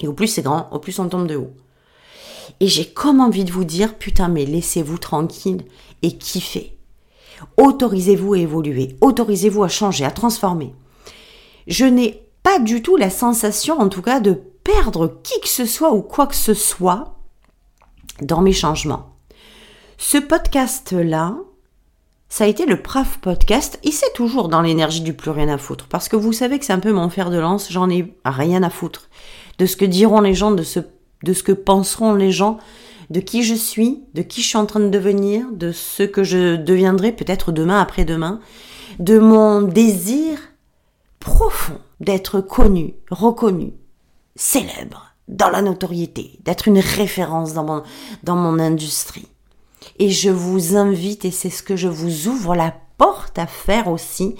Et 0.00 0.08
au 0.08 0.12
plus 0.12 0.28
c'est 0.28 0.42
grand, 0.42 0.68
au 0.72 0.78
plus 0.78 0.98
on 0.98 1.08
tombe 1.08 1.26
de 1.26 1.36
haut. 1.36 1.52
Et 2.60 2.68
j'ai 2.68 2.86
comme 2.86 3.20
envie 3.20 3.44
de 3.44 3.52
vous 3.52 3.64
dire, 3.64 3.96
putain, 3.96 4.28
mais 4.28 4.44
laissez-vous 4.44 4.98
tranquille 4.98 5.64
et 6.02 6.16
kiffez. 6.16 6.76
Autorisez-vous 7.56 8.34
à 8.34 8.38
évoluer, 8.38 8.96
autorisez-vous 9.00 9.64
à 9.64 9.68
changer, 9.68 10.04
à 10.04 10.10
transformer. 10.10 10.74
Je 11.66 11.84
n'ai 11.84 12.22
pas 12.42 12.58
du 12.58 12.82
tout 12.82 12.96
la 12.96 13.10
sensation, 13.10 13.80
en 13.80 13.88
tout 13.88 14.02
cas, 14.02 14.20
de 14.20 14.34
perdre 14.62 15.20
qui 15.22 15.40
que 15.40 15.48
ce 15.48 15.66
soit 15.66 15.92
ou 15.92 16.02
quoi 16.02 16.26
que 16.26 16.34
ce 16.34 16.54
soit 16.54 17.16
dans 18.20 18.40
mes 18.40 18.52
changements. 18.52 19.16
Ce 19.98 20.18
podcast-là, 20.18 21.36
ça 22.28 22.44
a 22.44 22.48
été 22.48 22.66
le 22.66 22.82
PRAF 22.82 23.18
podcast 23.18 23.78
et 23.84 23.92
c'est 23.92 24.12
toujours 24.12 24.48
dans 24.48 24.60
l'énergie 24.60 25.02
du 25.02 25.14
plus 25.14 25.30
rien 25.30 25.48
à 25.48 25.58
foutre. 25.58 25.86
Parce 25.88 26.08
que 26.08 26.16
vous 26.16 26.32
savez 26.32 26.58
que 26.58 26.64
c'est 26.64 26.72
un 26.72 26.80
peu 26.80 26.92
mon 26.92 27.08
fer 27.08 27.30
de 27.30 27.38
lance, 27.38 27.70
j'en 27.70 27.88
ai 27.88 28.14
rien 28.24 28.62
à 28.62 28.70
foutre. 28.70 29.08
De 29.58 29.66
ce 29.66 29.76
que 29.76 29.84
diront 29.84 30.20
les 30.20 30.34
gens, 30.34 30.50
de 30.50 30.62
ce, 30.62 30.80
de 31.22 31.32
ce 31.32 31.42
que 31.42 31.52
penseront 31.52 32.14
les 32.14 32.32
gens, 32.32 32.58
de 33.10 33.20
qui 33.20 33.42
je 33.42 33.54
suis, 33.54 34.02
de 34.14 34.22
qui 34.22 34.42
je 34.42 34.48
suis 34.48 34.58
en 34.58 34.66
train 34.66 34.80
de 34.80 34.88
devenir, 34.88 35.46
de 35.52 35.72
ce 35.72 36.02
que 36.02 36.24
je 36.24 36.56
deviendrai 36.56 37.12
peut-être 37.12 37.52
demain, 37.52 37.80
après-demain, 37.80 38.40
de 38.98 39.18
mon 39.18 39.62
désir 39.62 40.38
profond 41.20 41.78
d'être 42.00 42.40
connu, 42.40 42.94
reconnu, 43.10 43.72
célèbre, 44.36 45.14
dans 45.28 45.48
la 45.48 45.62
notoriété, 45.62 46.38
d'être 46.44 46.68
une 46.68 46.78
référence 46.78 47.54
dans 47.54 47.64
mon, 47.64 47.82
dans 48.24 48.36
mon 48.36 48.58
industrie. 48.58 49.28
Et 49.98 50.10
je 50.10 50.30
vous 50.30 50.76
invite, 50.76 51.24
et 51.24 51.30
c'est 51.30 51.50
ce 51.50 51.62
que 51.62 51.76
je 51.76 51.88
vous 51.88 52.28
ouvre 52.28 52.54
la 52.54 52.74
porte 52.98 53.38
à 53.38 53.46
faire 53.46 53.88
aussi, 53.88 54.34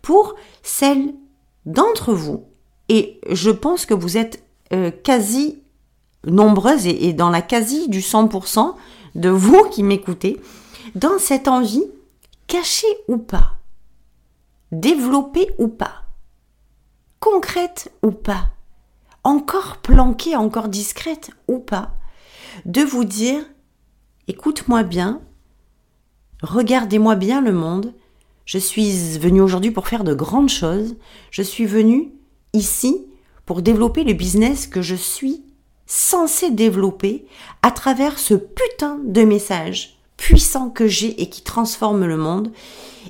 pour 0.00 0.34
celles 0.62 1.14
d'entre 1.66 2.12
vous, 2.12 2.46
et 2.88 3.20
je 3.30 3.50
pense 3.50 3.86
que 3.86 3.94
vous 3.94 4.16
êtes 4.16 4.42
euh, 4.72 4.90
quasi 4.90 5.62
nombreuses 6.24 6.86
et, 6.86 7.12
dans 7.12 7.30
la 7.30 7.42
quasi 7.42 7.88
du 7.88 8.00
100% 8.00 8.74
de 9.14 9.28
vous 9.28 9.64
qui 9.70 9.82
m'écoutez, 9.82 10.40
dans 10.94 11.18
cette 11.18 11.48
envie, 11.48 11.84
cachée 12.46 12.86
ou 13.08 13.18
pas, 13.18 13.56
développée 14.70 15.50
ou 15.58 15.68
pas, 15.68 16.04
concrète 17.20 17.92
ou 18.02 18.10
pas, 18.12 18.50
encore 19.24 19.78
planquée, 19.78 20.36
encore 20.36 20.68
discrète 20.68 21.30
ou 21.48 21.58
pas, 21.58 21.94
de 22.64 22.82
vous 22.82 23.04
dire 23.04 23.44
écoute-moi 24.28 24.82
bien, 24.82 25.20
regardez-moi 26.42 27.14
bien 27.16 27.40
le 27.40 27.52
monde, 27.52 27.94
je 28.44 28.58
suis 28.58 29.18
venu 29.18 29.40
aujourd'hui 29.40 29.70
pour 29.70 29.88
faire 29.88 30.04
de 30.04 30.14
grandes 30.14 30.48
choses, 30.48 30.96
je 31.30 31.42
suis 31.42 31.66
venu 31.66 32.12
ici 32.52 33.06
pour 33.46 33.62
développer 33.62 34.04
le 34.04 34.12
business 34.12 34.66
que 34.66 34.82
je 34.82 34.94
suis 34.94 35.42
censé 35.86 36.50
développer 36.50 37.26
à 37.62 37.70
travers 37.70 38.18
ce 38.18 38.34
putain 38.34 38.98
de 39.04 39.22
message 39.24 39.98
puissant 40.16 40.70
que 40.70 40.86
j'ai 40.86 41.20
et 41.20 41.28
qui 41.28 41.42
transforme 41.42 42.06
le 42.06 42.16
monde. 42.16 42.52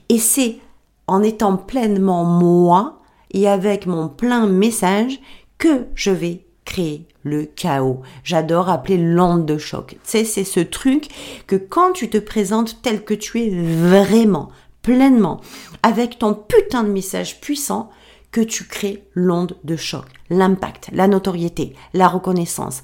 Et 0.09 0.19
c'est 0.19 0.59
en 1.07 1.23
étant 1.23 1.57
pleinement 1.57 2.25
moi 2.25 3.03
et 3.33 3.49
avec 3.49 3.87
mon 3.87 4.09
plein 4.09 4.47
message 4.47 5.21
que 5.59 5.87
je 5.95 6.11
vais 6.11 6.45
créer 6.65 7.07
le 7.23 7.45
chaos. 7.45 8.01
J'adore 8.25 8.69
appeler 8.69 8.99
l'onde 8.99 9.47
de 9.47 9.59
choc. 9.59 9.91
Tu 9.91 9.99
sais, 10.05 10.25
c'est 10.25 10.45
ce 10.45 10.61
truc 10.61 11.09
que 11.47 11.57
quand 11.57 11.93
tu 11.93 12.11
te 12.11 12.19
présentes 12.19 12.81
tel 12.83 13.05
que 13.05 13.15
tu 13.15 13.43
es 13.43 13.51
vraiment, 13.51 14.49
pleinement, 14.83 15.41
avec 15.83 16.19
ton 16.19 16.35
putain 16.35 16.83
de 16.83 16.89
message 16.89 17.41
puissant, 17.41 17.91
que 18.33 18.41
tu 18.41 18.65
crées 18.65 19.05
l'onde 19.15 19.57
de 19.63 19.77
choc, 19.77 20.07
l'impact, 20.31 20.89
la 20.93 21.07
notoriété, 21.07 21.75
la 21.93 22.09
reconnaissance, 22.09 22.83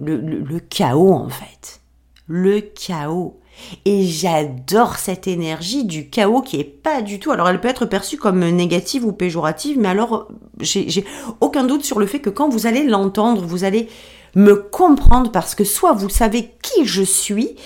le, 0.00 0.58
chaos 0.58 1.12
en 1.12 1.28
fait. 1.28 1.80
Le 2.26 2.60
chaos. 2.60 3.38
Et 3.84 4.04
j'adore 4.06 4.96
cette 4.96 5.28
énergie 5.28 5.84
du 5.84 6.08
chaos 6.08 6.40
qui 6.40 6.58
est 6.58 6.64
pas 6.64 7.02
du 7.02 7.18
tout. 7.18 7.30
Alors 7.30 7.48
elle 7.48 7.60
peut 7.60 7.68
être 7.68 7.84
perçue 7.84 8.16
comme 8.16 8.48
négative 8.48 9.04
ou 9.04 9.12
péjorative, 9.12 9.78
mais 9.78 9.88
alors 9.88 10.28
j'ai 10.60 11.04
aucun 11.40 11.64
doute 11.64 11.84
sur 11.84 11.98
le 11.98 12.06
fait 12.06 12.20
que 12.20 12.30
quand 12.30 12.48
vous 12.48 12.66
allez 12.66 12.84
l'entendre, 12.84 13.44
vous 13.44 13.64
allez 13.64 13.88
me 14.34 14.54
comprendre 14.54 15.30
parce 15.30 15.54
que 15.54 15.64
soit 15.64 15.92
vous 15.92 16.08
savez 16.08 16.50
qui 16.62 16.84
je 16.84 17.02
suis, 17.02 17.56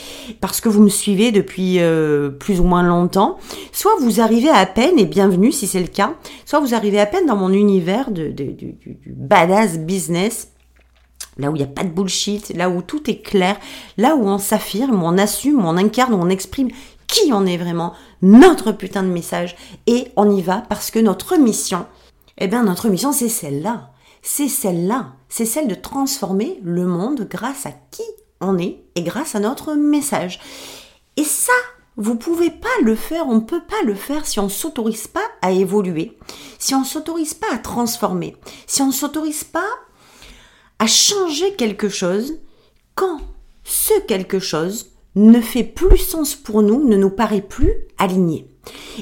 parce 0.41 0.61
que 0.61 0.69
vous 0.69 0.83
me 0.83 0.89
suivez 0.89 1.33
depuis 1.33 1.81
euh, 1.81 2.31
plus 2.31 2.61
ou 2.61 2.65
moins 2.65 2.83
longtemps, 2.83 3.39
soit 3.73 3.95
vous 4.01 4.21
arrivez 4.21 4.51
à 4.51 4.67
peine, 4.67 4.99
et 4.99 5.05
bienvenue 5.05 5.53
si 5.53 5.67
c'est 5.67 5.81
le 5.81 5.89
cas, 5.89 6.15
soit 6.45 6.61
vous 6.61 6.75
arrivez 6.75 7.01
à 7.01 7.07
peine 7.07 7.27
dans 7.27 7.37
mon 7.37 7.53
univers 7.53 8.11
de, 8.11 8.29
du, 8.29 8.55
du 8.55 8.99
badass 9.07 9.79
business 9.79 10.49
là 11.39 11.51
où 11.51 11.57
il 11.57 11.59
n'y 11.59 11.65
a 11.65 11.69
pas 11.69 11.85
de 11.85 11.89
bullshit, 11.89 12.53
là 12.55 12.71
où 12.71 12.83
tout 12.83 13.11
est 13.11 13.21
clair, 13.21 13.57
là 13.97 14.15
où 14.15 14.27
on 14.27 14.39
s'affirme, 14.39 15.03
on 15.03 15.19
assume, 15.19 15.65
on 15.65 15.77
incarne, 15.77 16.15
on 16.15 16.29
exprime 16.29 16.69
qui 17.07 17.33
on 17.33 17.47
est 17.47 17.57
vraiment, 17.57 17.93
notre 18.23 18.73
putain 18.73 19.03
de 19.03 19.09
message, 19.09 19.57
et 19.87 20.09
on 20.17 20.31
y 20.31 20.43
va 20.43 20.63
parce 20.69 20.91
que 20.91 20.99
notre 20.99 21.37
mission, 21.37 21.87
eh 22.39 22.47
bien 22.47 22.63
notre 22.63 22.89
mission 22.89 23.13
c'est 23.13 23.29
celle-là, 23.29 23.91
c'est 24.23 24.49
celle-là, 24.49 25.13
c'est 25.37 25.47
celle 25.47 25.67
de 25.67 25.75
transformer 25.75 26.61
le 26.63 26.87
monde 26.87 27.27
grâce 27.29 27.67
à 27.67 27.73
qui 27.91 28.05
on 28.41 28.57
est 28.57 28.85
et 28.95 29.03
grâce 29.03 29.35
à 29.35 29.41
notre 29.41 29.75
message. 29.75 30.39
Et 31.17 31.25
ça, 31.25 31.53
vous 31.97 32.15
pouvez 32.15 32.53
pas 32.53 32.69
le 32.85 32.95
faire, 32.95 33.27
on 33.27 33.35
ne 33.35 33.41
peut 33.41 33.65
pas 33.69 33.83
le 33.85 33.97
faire 33.97 34.27
si 34.27 34.39
on 34.39 34.49
s'autorise 34.49 35.09
pas 35.09 35.27
à 35.43 35.51
évoluer, 35.51 36.17
si 36.61 36.77
on 36.77 36.85
s'autorise 36.85 37.35
pas 37.35 37.53
à 37.53 37.59
transformer, 37.59 38.37
si 38.69 38.81
on 38.81 38.93
s'autorise 38.93 39.43
pas 39.43 39.67
à 40.79 40.87
changer 40.87 41.55
quelque 41.55 41.89
chose 41.89 42.39
quand 42.95 43.19
ce 43.65 44.03
quelque 44.03 44.39
chose 44.39 44.93
ne 45.17 45.41
fait 45.41 45.65
plus 45.65 45.99
sens 45.99 46.37
pour 46.37 46.63
nous, 46.63 46.87
ne 46.87 46.97
nous 46.97 47.11
paraît 47.11 47.43
plus 47.43 47.73
aligné. 47.99 48.47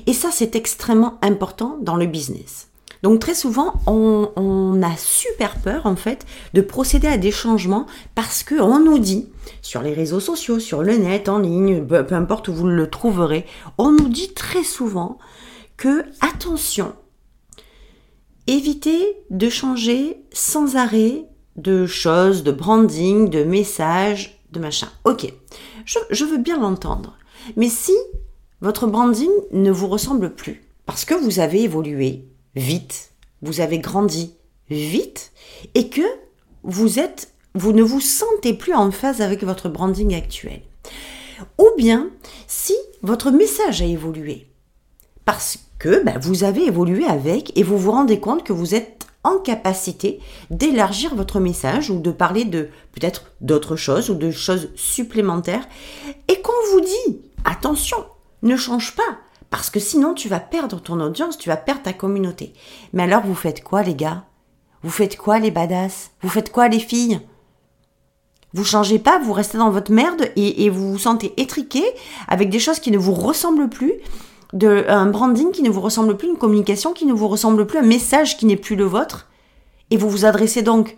Et 0.07 0.15
ça, 0.15 0.31
c'est 0.33 0.57
extrêmement 0.57 1.19
important 1.21 1.77
dans 1.83 1.97
le 1.97 2.07
business. 2.07 2.72
Donc 3.03 3.19
très 3.19 3.35
souvent, 3.35 3.75
on, 3.87 4.81
a 4.83 4.97
super 4.97 5.61
peur 5.61 5.87
en 5.87 5.97
fait 5.97 6.25
de 6.55 6.61
procéder 6.61 7.09
à 7.09 7.19
des 7.19 7.31
changements 7.31 7.87
parce 8.15 8.43
que 8.43 8.61
on 8.61 8.81
nous 8.81 8.99
dit 8.99 9.29
sur 9.61 9.83
les 9.83 9.93
réseaux 9.93 10.21
sociaux, 10.21 10.59
sur 10.59 10.83
le 10.83 10.97
net, 10.97 11.29
en 11.29 11.39
ligne, 11.39 11.85
peu, 11.85 12.05
importe 12.13 12.49
où 12.49 12.55
vous 12.55 12.67
le 12.67 12.89
trouverez, 12.89 13.45
on 13.79 13.91
nous 13.91 14.09
dit 14.09 14.33
très 14.35 14.65
souvent 14.65 15.19
que 15.77 16.05
attention, 16.21 16.95
évitez 18.47 19.17
de 19.31 19.49
changer 19.49 20.23
sans 20.33 20.77
arrêt 20.77 21.27
de 21.57 21.87
choses, 21.87 22.45
de 22.45 22.53
branding, 22.53 23.29
de 23.29 23.45
messages, 23.45 24.41
de 24.53 24.61
machin. 24.61 24.89
Ok, 25.05 25.33
je, 25.85 26.25
veux 26.25 26.39
bien 26.39 26.59
l'entendre. 26.59 27.17
Mais 27.57 27.69
si 27.69 27.93
votre 28.61 28.87
branding 28.87 29.31
ne 29.53 29.71
vous 29.71 29.89
ressemble 29.89 30.35
plus, 30.35 30.63
parce 30.87 31.05
que 31.05 31.15
vous 31.15 31.41
avez 31.41 31.63
évolué 31.63 32.29
vite, 32.55 33.13
vous 33.43 33.61
avez 33.61 33.79
grandi 33.79 34.35
vite, 34.71 35.33
et 35.75 35.89
que 35.89 36.03
vous 36.63 36.99
êtes, 36.99 37.33
vous 37.55 37.73
ne 37.73 37.83
vous 37.83 38.01
sentez 38.01 38.55
plus 38.55 38.75
en 38.75 38.91
phase 38.91 39.21
avec 39.21 39.43
votre 39.43 39.69
branding 39.69 40.15
actuel. 40.15 40.63
Ou 41.59 41.69
bien 41.77 42.11
si 42.47 42.75
votre 43.03 43.31
message 43.31 43.83
a 43.83 43.87
évolué, 43.87 44.47
parce 45.25 45.59
que 45.79 46.03
ben, 46.05 46.19
vous 46.19 46.45
avez 46.45 46.67
évolué 46.67 47.05
avec 47.05 47.57
et 47.59 47.63
vous 47.63 47.79
vous 47.79 47.91
rendez 47.91 48.21
compte 48.21 48.45
que 48.45 48.53
vous 48.53 48.75
êtes 48.75 49.07
en 49.25 49.39
capacité 49.39 50.21
d'élargir 50.51 51.15
votre 51.15 51.41
message 51.41 51.91
ou 51.91 52.01
de 52.01 52.11
parler 52.11 52.45
de 52.45 52.69
peut-être 52.93 53.33
d'autres 53.41 53.77
choses 53.77 54.11
ou 54.11 54.15
de 54.15 54.31
choses 54.31 54.71
supplémentaires. 54.75 55.69
Et 56.29 56.41
qu'on 56.41 56.53
vous 56.73 56.81
dit 56.81 57.21
attention, 57.45 57.99
ne 58.43 58.57
change 58.57 58.95
pas 58.97 59.19
parce 59.53 59.69
que 59.69 59.79
sinon 59.79 60.15
tu 60.15 60.31
vas 60.31 60.41
perdre 60.41 60.81
ton 60.81 60.99
audience, 60.99 61.37
tu 61.37 61.51
vas 61.51 61.59
perdre 61.59 61.83
ta 61.83 61.93
communauté. 61.93 62.55
Mais 62.95 63.03
alors 63.03 63.23
vous 63.23 63.35
faites 63.35 63.63
quoi 63.63 63.83
les 63.83 63.95
gars? 63.95 64.25
Vous 64.83 64.89
faites 64.89 65.19
quoi 65.19 65.39
les 65.39 65.51
badass 65.51 66.11
Vous 66.23 66.31
faites 66.31 66.51
quoi 66.51 66.69
les 66.69 66.79
filles? 66.79 67.21
Vous 68.55 68.65
changez 68.65 68.99
pas, 68.99 69.19
vous 69.19 69.35
restez 69.35 69.59
dans 69.59 69.71
votre 69.71 69.93
merde 69.93 70.31
et, 70.37 70.71
vous 70.71 70.93
vous 70.93 70.99
sentez 70.99 71.35
étriqué 71.37 71.85
avec 72.29 72.49
des 72.49 72.59
choses 72.59 72.81
qui 72.81 72.91
ne 72.91 72.97
vous 72.97 73.13
ressemblent 73.13 73.69
plus 73.69 73.93
un 74.89 75.07
branding 75.07 75.51
qui 75.53 75.63
ne 75.63 75.71
vous 75.71 75.83
ressemble 75.83 76.17
plus, 76.17 76.29
une 76.29 76.39
communication 76.39 76.95
qui 76.95 77.05
ne 77.05 77.13
vous 77.13 77.29
ressemble 77.29 77.67
plus, 77.67 77.79
un 77.79 77.83
message 77.83 78.39
qui 78.39 78.47
n'est 78.47 78.57
plus 78.57 78.77
le 78.77 78.85
vôtre, 78.85 79.29
et 79.91 79.99
vous 79.99 80.09
vous 80.09 80.25
adressez 80.25 80.63
donc 80.63 80.97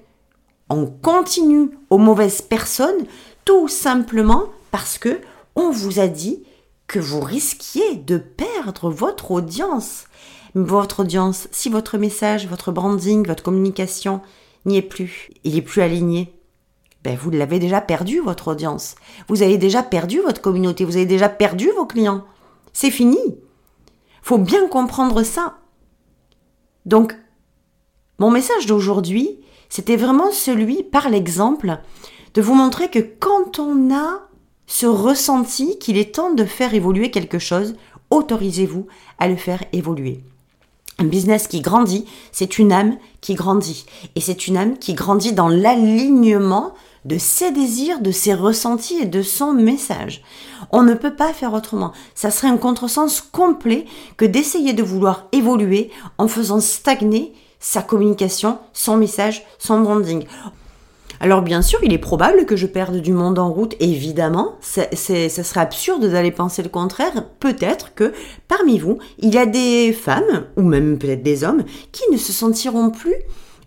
en 0.69 0.87
continu 0.87 1.71
aux 1.91 1.99
mauvaises 1.99 2.41
personnes, 2.41 3.07
tout 3.45 3.67
simplement 3.67 4.45
parce 4.71 4.97
que 4.99 5.21
on 5.57 5.71
vous 5.71 5.99
a 5.99 6.07
dit 6.07 6.43
que 6.87 6.99
vous 6.99 7.21
risquiez 7.21 7.97
de 7.97 8.19
perdre 8.19 8.91
votre 8.91 9.31
audience. 9.31 10.05
Votre 10.55 11.01
audience, 11.01 11.49
si 11.51 11.69
votre 11.69 11.99
message, 11.99 12.47
votre 12.47 12.71
branding, 12.71 13.27
votre 13.27 13.43
communication 13.43 14.21
n'y 14.67 14.77
est 14.77 14.83
plus, 14.83 15.31
il 15.43 15.57
est 15.57 15.63
plus 15.63 15.83
aligné, 15.83 16.35
ben 17.03 17.17
vous 17.17 17.31
l'avez 17.31 17.59
déjà 17.59 17.81
perdu, 17.81 18.21
votre 18.21 18.49
audience. 18.49 18.95
Vous 19.29 19.43
avez 19.43 19.59
déjà 19.59 19.83
perdu 19.83 20.21
votre 20.21 20.41
communauté, 20.41 20.85
vous 20.85 20.97
avez 20.97 21.07
déjà 21.07 21.29
perdu 21.29 21.69
vos 21.77 21.87
clients. 21.87 22.25
C'est 22.73 22.91
fini. 22.91 23.19
Faut 24.23 24.39
bien 24.39 24.69
comprendre 24.69 25.23
ça. 25.23 25.59
Donc, 26.87 27.15
mon 28.19 28.31
message 28.31 28.67
d'aujourd'hui, 28.67 29.41
c'était 29.69 29.97
vraiment 29.97 30.31
celui, 30.33 30.83
par 30.83 31.11
l'exemple, 31.11 31.79
de 32.33 32.41
vous 32.41 32.55
montrer 32.55 32.89
que 32.89 33.01
quand 33.01 33.59
on 33.59 33.95
a 33.95 34.29
ce 34.67 34.87
ressenti 34.87 35.79
qu'il 35.79 35.99
est 35.99 36.15
temps 36.15 36.33
de 36.33 36.45
faire 36.45 36.75
évoluer 36.75 37.11
quelque 37.11 37.39
chose, 37.39 37.75
autorisez-vous 38.11 38.87
à 39.19 39.29
le 39.29 39.37
faire 39.37 39.63
évoluer. 39.73 40.21
Un 40.99 41.05
business 41.05 41.49
qui 41.49 41.61
grandit, 41.61 42.07
c'est 42.31 42.59
une 42.59 42.73
âme 42.73 42.97
qui 43.21 43.35
grandit. 43.35 43.85
Et 44.15 44.21
c'est 44.21 44.47
une 44.47 44.57
âme 44.57 44.79
qui 44.79 44.95
grandit 44.95 45.33
dans 45.33 45.49
l'alignement 45.49 46.73
de 47.05 47.19
ses 47.19 47.51
désirs, 47.51 48.01
de 48.01 48.13
ses 48.13 48.33
ressentis 48.33 48.99
et 49.03 49.07
de 49.07 49.21
son 49.21 49.53
message. 49.53 50.23
On 50.71 50.83
ne 50.83 50.95
peut 50.95 51.15
pas 51.15 51.33
faire 51.33 51.53
autrement. 51.53 51.93
Ça 52.15 52.31
serait 52.31 52.49
un 52.49 52.57
contresens 52.57 53.21
complet 53.21 53.87
que 54.17 54.25
d'essayer 54.25 54.73
de 54.73 54.83
vouloir 54.83 55.27
évoluer 55.33 55.91
en 56.17 56.29
faisant 56.29 56.61
stagner 56.61 57.35
sa 57.59 57.83
communication, 57.83 58.59
son 58.73 58.97
message, 58.97 59.45
son 59.59 59.81
branding. 59.81 60.25
Alors 61.21 61.43
bien 61.43 61.63
sûr, 61.63 61.79
il 61.83 61.93
est 61.93 61.99
probable 61.99 62.45
que 62.47 62.57
je 62.57 62.67
perde 62.67 62.97
du 62.97 63.13
monde 63.13 63.39
en 63.39 63.51
route, 63.51 63.75
évidemment. 63.81 64.57
ça 64.61 64.85
serait 64.93 65.61
absurde 65.61 66.07
d'aller 66.07 66.31
penser 66.31 66.63
le 66.63 66.69
contraire. 66.69 67.25
Peut-être 67.41 67.95
que 67.95 68.13
parmi 68.49 68.79
vous, 68.79 68.99
il 69.19 69.33
y 69.35 69.39
a 69.39 69.47
des 69.47 69.93
femmes, 69.93 70.47
ou 70.57 70.63
même 70.63 70.99
peut-être 70.99 71.23
des 71.23 71.45
hommes, 71.45 71.65
qui 71.93 72.03
ne 72.11 72.17
se 72.17 72.33
sentiront 72.33 72.91
plus 72.91 73.15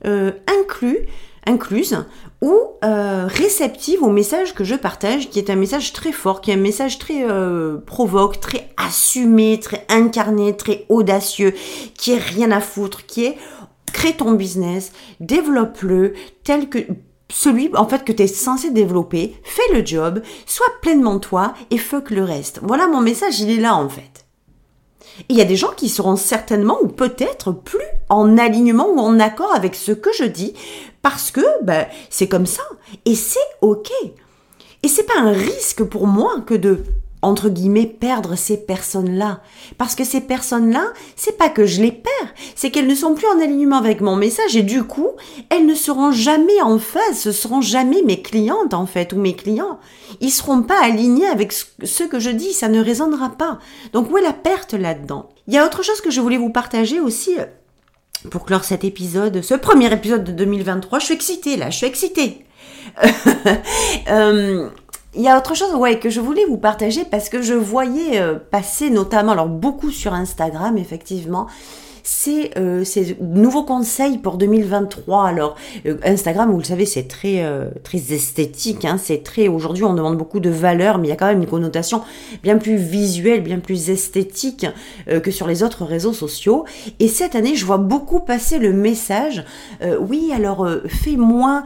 euh, 0.05 0.31
inclus, 0.59 0.99
incluses 1.45 1.97
ou 2.41 2.55
euh, 2.85 3.25
réceptives 3.27 4.03
au 4.03 4.11
message 4.11 4.53
que 4.53 4.63
je 4.63 4.75
partage, 4.75 5.29
qui 5.29 5.39
est 5.39 5.49
un 5.49 5.55
message 5.55 5.91
très 5.93 6.11
fort, 6.11 6.41
qui 6.41 6.51
est 6.51 6.53
un 6.53 6.57
message 6.57 6.99
très 6.99 7.23
euh, 7.23 7.77
provoque, 7.77 8.39
très 8.39 8.69
assumé, 8.77 9.59
très 9.59 9.85
incarné, 9.89 10.55
très 10.55 10.85
audacieux, 10.89 11.55
qui 11.95 12.11
est 12.11 12.19
rien 12.19 12.51
à 12.51 12.59
foutre, 12.59 13.07
qui 13.07 13.25
est 13.25 13.37
crée 13.91 14.13
ton 14.13 14.33
business, 14.33 14.91
développe-le 15.19 16.13
tel 16.43 16.69
que 16.69 16.79
celui 17.29 17.69
en 17.75 17.87
fait 17.87 18.03
que 18.03 18.11
tu 18.11 18.23
es 18.23 18.27
censé 18.27 18.71
développer, 18.71 19.39
fais 19.43 19.73
le 19.73 19.85
job, 19.85 20.21
sois 20.45 20.67
pleinement 20.81 21.19
toi 21.19 21.53
et 21.71 21.77
fuck 21.77 22.09
le 22.09 22.23
reste. 22.23 22.59
Voilà 22.63 22.87
mon 22.87 23.01
message, 23.01 23.39
il 23.39 23.49
est 23.49 23.61
là 23.61 23.75
en 23.75 23.89
fait. 23.89 24.25
Il 25.29 25.35
y 25.35 25.41
a 25.41 25.45
des 25.45 25.55
gens 25.55 25.71
qui 25.75 25.89
seront 25.89 26.15
certainement 26.15 26.77
ou 26.81 26.87
peut-être 26.87 27.51
plus 27.51 27.79
en 28.09 28.37
alignement 28.37 28.87
ou 28.89 28.99
en 28.99 29.19
accord 29.19 29.53
avec 29.53 29.75
ce 29.75 29.91
que 29.91 30.11
je 30.13 30.25
dis 30.25 30.53
parce 31.01 31.31
que 31.31 31.41
ben, 31.63 31.87
c'est 32.09 32.27
comme 32.27 32.45
ça 32.45 32.63
et 33.05 33.15
c'est 33.15 33.39
ok. 33.61 33.91
Et 34.83 34.87
c'est 34.87 35.03
pas 35.03 35.19
un 35.19 35.31
risque 35.31 35.83
pour 35.83 36.05
moi 36.05 36.41
que 36.45 36.53
de 36.53 36.83
entre 37.21 37.49
guillemets, 37.49 37.85
perdre 37.85 38.35
ces 38.35 38.57
personnes-là. 38.57 39.41
Parce 39.77 39.95
que 39.95 40.03
ces 40.03 40.21
personnes-là, 40.21 40.93
c'est 41.15 41.37
pas 41.37 41.49
que 41.49 41.65
je 41.65 41.81
les 41.81 41.91
perds, 41.91 42.33
c'est 42.55 42.69
qu'elles 42.69 42.87
ne 42.87 42.95
sont 42.95 43.15
plus 43.15 43.27
en 43.27 43.41
alignement 43.41 43.77
avec 43.77 44.01
mon 44.01 44.15
message 44.15 44.55
et 44.55 44.63
du 44.63 44.83
coup, 44.83 45.09
elles 45.49 45.65
ne 45.65 45.73
seront 45.73 46.11
jamais 46.11 46.61
en 46.61 46.77
phase, 46.77 47.17
ce 47.17 47.31
seront 47.31 47.61
jamais 47.61 48.01
mes 48.03 48.21
clientes 48.21 48.73
en 48.73 48.85
fait, 48.85 49.13
ou 49.13 49.17
mes 49.17 49.35
clients. 49.35 49.79
Ils 50.21 50.31
seront 50.31 50.61
pas 50.61 50.81
alignés 50.83 51.27
avec 51.27 51.51
ce 51.53 52.03
que 52.03 52.19
je 52.19 52.29
dis, 52.29 52.53
ça 52.53 52.69
ne 52.69 52.83
résonnera 52.83 53.29
pas. 53.29 53.59
Donc 53.93 54.11
où 54.11 54.17
est 54.17 54.23
la 54.23 54.33
perte 54.33 54.73
là-dedans? 54.73 55.29
Il 55.47 55.53
y 55.53 55.57
a 55.57 55.65
autre 55.65 55.83
chose 55.83 56.01
que 56.01 56.11
je 56.11 56.21
voulais 56.21 56.37
vous 56.37 56.51
partager 56.51 56.99
aussi 56.99 57.39
euh, 57.39 57.45
pour 58.29 58.45
clore 58.45 58.63
cet 58.63 58.83
épisode, 58.83 59.41
ce 59.41 59.55
premier 59.55 59.91
épisode 59.91 60.23
de 60.23 60.31
2023. 60.31 60.99
Je 60.99 61.05
suis 61.05 61.13
excitée 61.15 61.57
là, 61.57 61.69
je 61.69 61.77
suis 61.77 61.87
excitée. 61.87 62.45
euh, 64.09 64.69
il 65.15 65.21
y 65.21 65.27
a 65.27 65.37
autre 65.37 65.55
chose 65.55 65.73
ouais, 65.75 65.99
que 65.99 66.09
je 66.09 66.19
voulais 66.19 66.45
vous 66.45 66.57
partager 66.57 67.05
parce 67.05 67.29
que 67.29 67.41
je 67.41 67.53
voyais 67.53 68.19
euh, 68.19 68.35
passer 68.35 68.89
notamment, 68.89 69.31
alors 69.31 69.47
beaucoup 69.47 69.91
sur 69.91 70.13
Instagram 70.13 70.77
effectivement, 70.77 71.47
c'est 72.09 72.57
euh, 72.57 72.85
ces 72.85 73.17
nouveaux 73.19 73.63
conseils 73.63 74.17
pour 74.17 74.37
2023. 74.37 75.27
Alors 75.27 75.55
euh, 75.85 75.97
Instagram, 76.05 76.49
vous 76.49 76.59
le 76.59 76.63
savez, 76.63 76.85
c'est 76.85 77.03
très 77.03 77.43
euh, 77.43 77.69
esthétique. 77.93 78.85
Hein, 78.85 78.97
c'est 78.97 79.23
très 79.23 79.49
aujourd'hui, 79.49 79.83
on 79.83 79.93
demande 79.93 80.17
beaucoup 80.17 80.39
de 80.39 80.49
valeur, 80.49 80.99
mais 80.99 81.07
il 81.07 81.09
y 81.09 81.13
a 81.13 81.17
quand 81.17 81.27
même 81.27 81.41
une 81.41 81.49
connotation 81.49 82.01
bien 82.43 82.57
plus 82.57 82.77
visuelle, 82.77 83.41
bien 83.41 83.59
plus 83.59 83.89
esthétique 83.89 84.65
que 85.07 85.31
sur 85.31 85.47
les 85.47 85.63
autres 85.63 85.83
réseaux 85.83 86.13
sociaux. 86.13 86.63
Et 86.99 87.07
cette 87.07 87.35
année, 87.35 87.55
je 87.55 87.65
vois 87.65 87.77
beaucoup 87.77 88.19
passer 88.19 88.59
le 88.59 88.71
message. 88.71 89.43
oui, 89.99 90.31
alors 90.33 90.67
fais 90.87 91.15
moins 91.15 91.63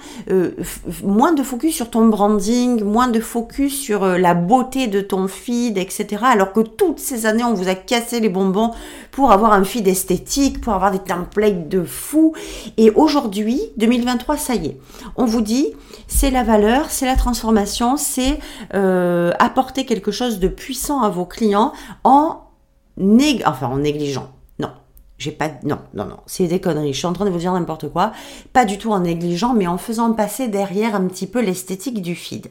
moins 1.04 1.34
de 1.34 1.44
focus 1.44 1.76
sur 1.76 1.90
ton 1.90 2.08
branding, 2.08 2.84
moins 2.84 3.10
de 3.10 3.20
focus 3.20 3.78
sur 3.78 4.06
la 4.06 4.34
beauté 4.34 4.88
de 4.88 5.02
ton 5.02 5.28
feed, 5.28 5.78
etc. 5.78 6.24
Alors 6.24 6.54
que 6.54 6.62
toutes 6.62 7.00
ces 7.00 7.26
années, 7.26 7.44
on 7.44 7.54
vous 7.54 7.68
a 7.68 7.76
cassé 7.76 8.20
les 8.20 8.30
bonbons 8.30 8.72
pour 9.12 9.32
avoir 9.32 9.54
un 9.54 9.64
feed 9.64 9.88
esthétique 9.88 10.31
pour 10.62 10.74
avoir 10.74 10.92
des 10.92 11.00
templates 11.00 11.68
de 11.68 11.84
fou. 11.84 12.34
Et 12.78 12.92
aujourd'hui, 12.92 13.62
2023, 13.78 14.38
ça 14.38 14.56
y 14.56 14.68
est. 14.68 14.78
On 15.16 15.26
vous 15.26 15.42
dit, 15.42 15.74
c'est 16.08 16.32
la 16.32 16.44
valeur, 16.44 16.90
c'est 16.90 17.06
la 17.06 17.16
transformation, 17.16 17.98
c'est 17.98 18.40
euh, 18.74 19.32
apporter 19.40 19.86
quelque 19.86 20.12
chose 20.12 20.40
de 20.40 20.48
puissant 20.48 21.02
à 21.02 21.10
vos 21.10 21.26
clients 21.26 21.74
en, 22.04 22.42
négligeant 22.98 24.30
j'ai 25.22 25.32
pas, 25.32 25.52
non, 25.64 25.78
non, 25.94 26.06
non, 26.06 26.18
c'est 26.26 26.48
des 26.48 26.60
conneries. 26.60 26.94
Je 26.94 26.98
suis 26.98 27.06
en 27.06 27.14
train 27.14 27.26
de 27.26 27.30
vous 27.30 27.38
dire 27.38 27.54
n'importe 27.54 27.90
quoi. 27.90 28.12
Pas 28.54 28.66
du 28.66 28.80
tout 28.80 28.92
en 28.92 29.02
négligeant, 29.02 29.54
mais 29.54 29.68
en 29.68 29.78
faisant 29.78 30.12
passer 30.14 30.48
derrière 30.48 30.96
un 30.96 31.06
petit 31.06 31.28
peu 31.28 31.42
l'esthétique 31.42 32.02
du 32.02 32.16
feed. 32.16 32.48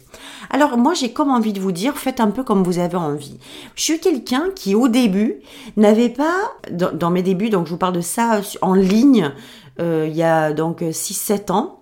Alors, 0.50 0.78
moi, 0.78 0.94
j'ai 0.94 1.12
comme 1.12 1.32
envie 1.32 1.52
de 1.52 1.58
vous 1.58 1.72
dire, 1.72 1.98
faites 1.98 2.20
un 2.20 2.30
peu 2.30 2.44
comme 2.44 2.62
vous 2.62 2.78
avez 2.78 2.96
envie. 2.96 3.38
Je 3.74 3.82
suis 3.82 3.98
quelqu'un 3.98 4.50
qui, 4.54 4.76
au 4.76 4.86
début, 4.86 5.40
n'avait 5.76 6.10
pas, 6.10 6.52
dans, 6.70 7.10
mes 7.10 7.22
débuts, 7.22 7.50
donc 7.50 7.66
je 7.66 7.72
vous 7.72 7.76
parle 7.76 7.96
de 7.96 8.00
ça 8.00 8.40
en 8.62 8.74
ligne, 8.74 9.32
euh, 9.80 10.06
il 10.08 10.16
y 10.16 10.22
a 10.22 10.52
donc 10.52 10.82
6-7 10.82 11.50
ans 11.50 11.80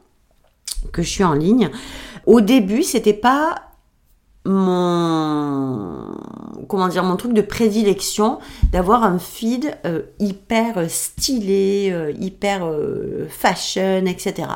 que 0.91 1.03
je 1.03 1.11
suis 1.11 1.25
en 1.25 1.35
ligne. 1.35 1.69
Au 2.25 2.41
début, 2.41 2.83
c'était 2.83 3.13
pas 3.13 3.57
mon 4.45 6.15
comment 6.69 6.89
dire 6.89 7.03
mon 7.03 7.17
truc 7.17 7.33
de 7.33 7.41
prédilection 7.41 8.39
d'avoir 8.73 9.05
un 9.05 9.19
feed 9.19 9.77
euh, 9.87 10.03
hyper 10.19 10.89
stylé, 10.89 11.91
euh, 11.91 12.13
hyper 12.13 12.67
euh, 12.67 13.27
fashion, 13.29 14.05
etc. 14.07 14.49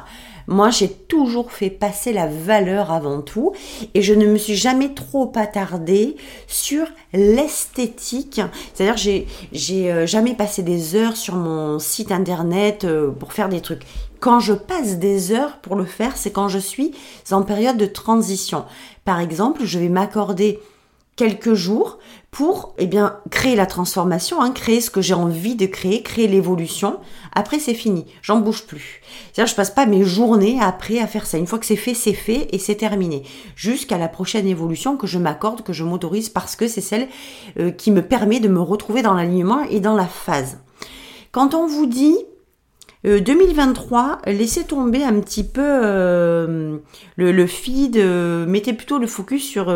Moi, 0.46 0.70
j'ai 0.70 0.88
toujours 0.88 1.52
fait 1.52 1.70
passer 1.70 2.12
la 2.12 2.26
valeur 2.26 2.90
avant 2.90 3.20
tout 3.20 3.52
et 3.94 4.02
je 4.02 4.14
ne 4.14 4.26
me 4.26 4.38
suis 4.38 4.56
jamais 4.56 4.94
trop 4.94 5.32
attardée 5.36 6.16
sur 6.46 6.86
l'esthétique. 7.12 8.40
C'est-à-dire, 8.74 8.96
j'ai, 8.96 9.26
j'ai 9.52 10.06
jamais 10.06 10.34
passé 10.34 10.62
des 10.62 10.94
heures 10.94 11.16
sur 11.16 11.34
mon 11.34 11.78
site 11.78 12.12
internet 12.12 12.86
pour 13.18 13.32
faire 13.32 13.48
des 13.48 13.60
trucs. 13.60 13.82
Quand 14.20 14.38
je 14.38 14.52
passe 14.52 14.98
des 14.98 15.32
heures 15.32 15.58
pour 15.58 15.74
le 15.74 15.84
faire, 15.84 16.16
c'est 16.16 16.30
quand 16.30 16.48
je 16.48 16.58
suis 16.60 16.92
en 17.32 17.42
période 17.42 17.76
de 17.76 17.86
transition. 17.86 18.64
Par 19.04 19.18
exemple, 19.18 19.64
je 19.64 19.78
vais 19.80 19.88
m'accorder 19.88 20.60
quelques 21.16 21.54
jours 21.54 21.98
pour 22.30 22.74
eh 22.78 22.86
bien 22.86 23.18
créer 23.30 23.56
la 23.56 23.66
transformation, 23.66 24.40
hein, 24.40 24.52
créer 24.52 24.80
ce 24.80 24.90
que 24.90 25.02
j'ai 25.02 25.12
envie 25.12 25.54
de 25.54 25.66
créer, 25.66 26.02
créer 26.02 26.26
l'évolution. 26.26 26.98
Après 27.34 27.58
c'est 27.58 27.74
fini, 27.74 28.06
j'en 28.22 28.40
bouge 28.40 28.66
plus. 28.66 29.02
C'est-à-dire 29.32 29.50
je 29.50 29.56
passe 29.56 29.70
pas 29.70 29.84
mes 29.84 30.02
journées 30.02 30.58
après 30.60 30.98
à 30.98 31.06
faire 31.06 31.26
ça. 31.26 31.36
Une 31.36 31.46
fois 31.46 31.58
que 31.58 31.66
c'est 31.66 31.76
fait, 31.76 31.94
c'est 31.94 32.14
fait 32.14 32.48
et 32.52 32.58
c'est 32.58 32.76
terminé. 32.76 33.24
Jusqu'à 33.54 33.98
la 33.98 34.08
prochaine 34.08 34.46
évolution 34.46 34.96
que 34.96 35.06
je 35.06 35.18
m'accorde, 35.18 35.62
que 35.62 35.74
je 35.74 35.84
m'autorise 35.84 36.30
parce 36.30 36.56
que 36.56 36.68
c'est 36.68 36.80
celle 36.80 37.08
euh, 37.58 37.70
qui 37.70 37.90
me 37.90 38.02
permet 38.02 38.40
de 38.40 38.48
me 38.48 38.60
retrouver 38.60 39.02
dans 39.02 39.14
l'alignement 39.14 39.64
et 39.64 39.80
dans 39.80 39.94
la 39.94 40.06
phase. 40.06 40.58
Quand 41.32 41.54
on 41.54 41.66
vous 41.66 41.86
dit 41.86 42.16
2023, 43.04 44.20
euh, 44.26 44.32
laissez 44.32 44.64
tomber 44.64 45.02
un 45.02 45.18
petit 45.20 45.44
peu 45.44 45.60
euh, 45.64 46.78
le, 47.16 47.46
feed, 47.46 47.96
euh, 47.96 48.46
mettez 48.46 48.72
plutôt 48.72 48.98
le 48.98 49.06
focus 49.06 49.44
sur, 49.44 49.74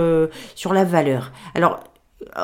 sur 0.55 0.73
la 0.73 0.85
valeur. 0.85 1.33
Alors, 1.55 1.81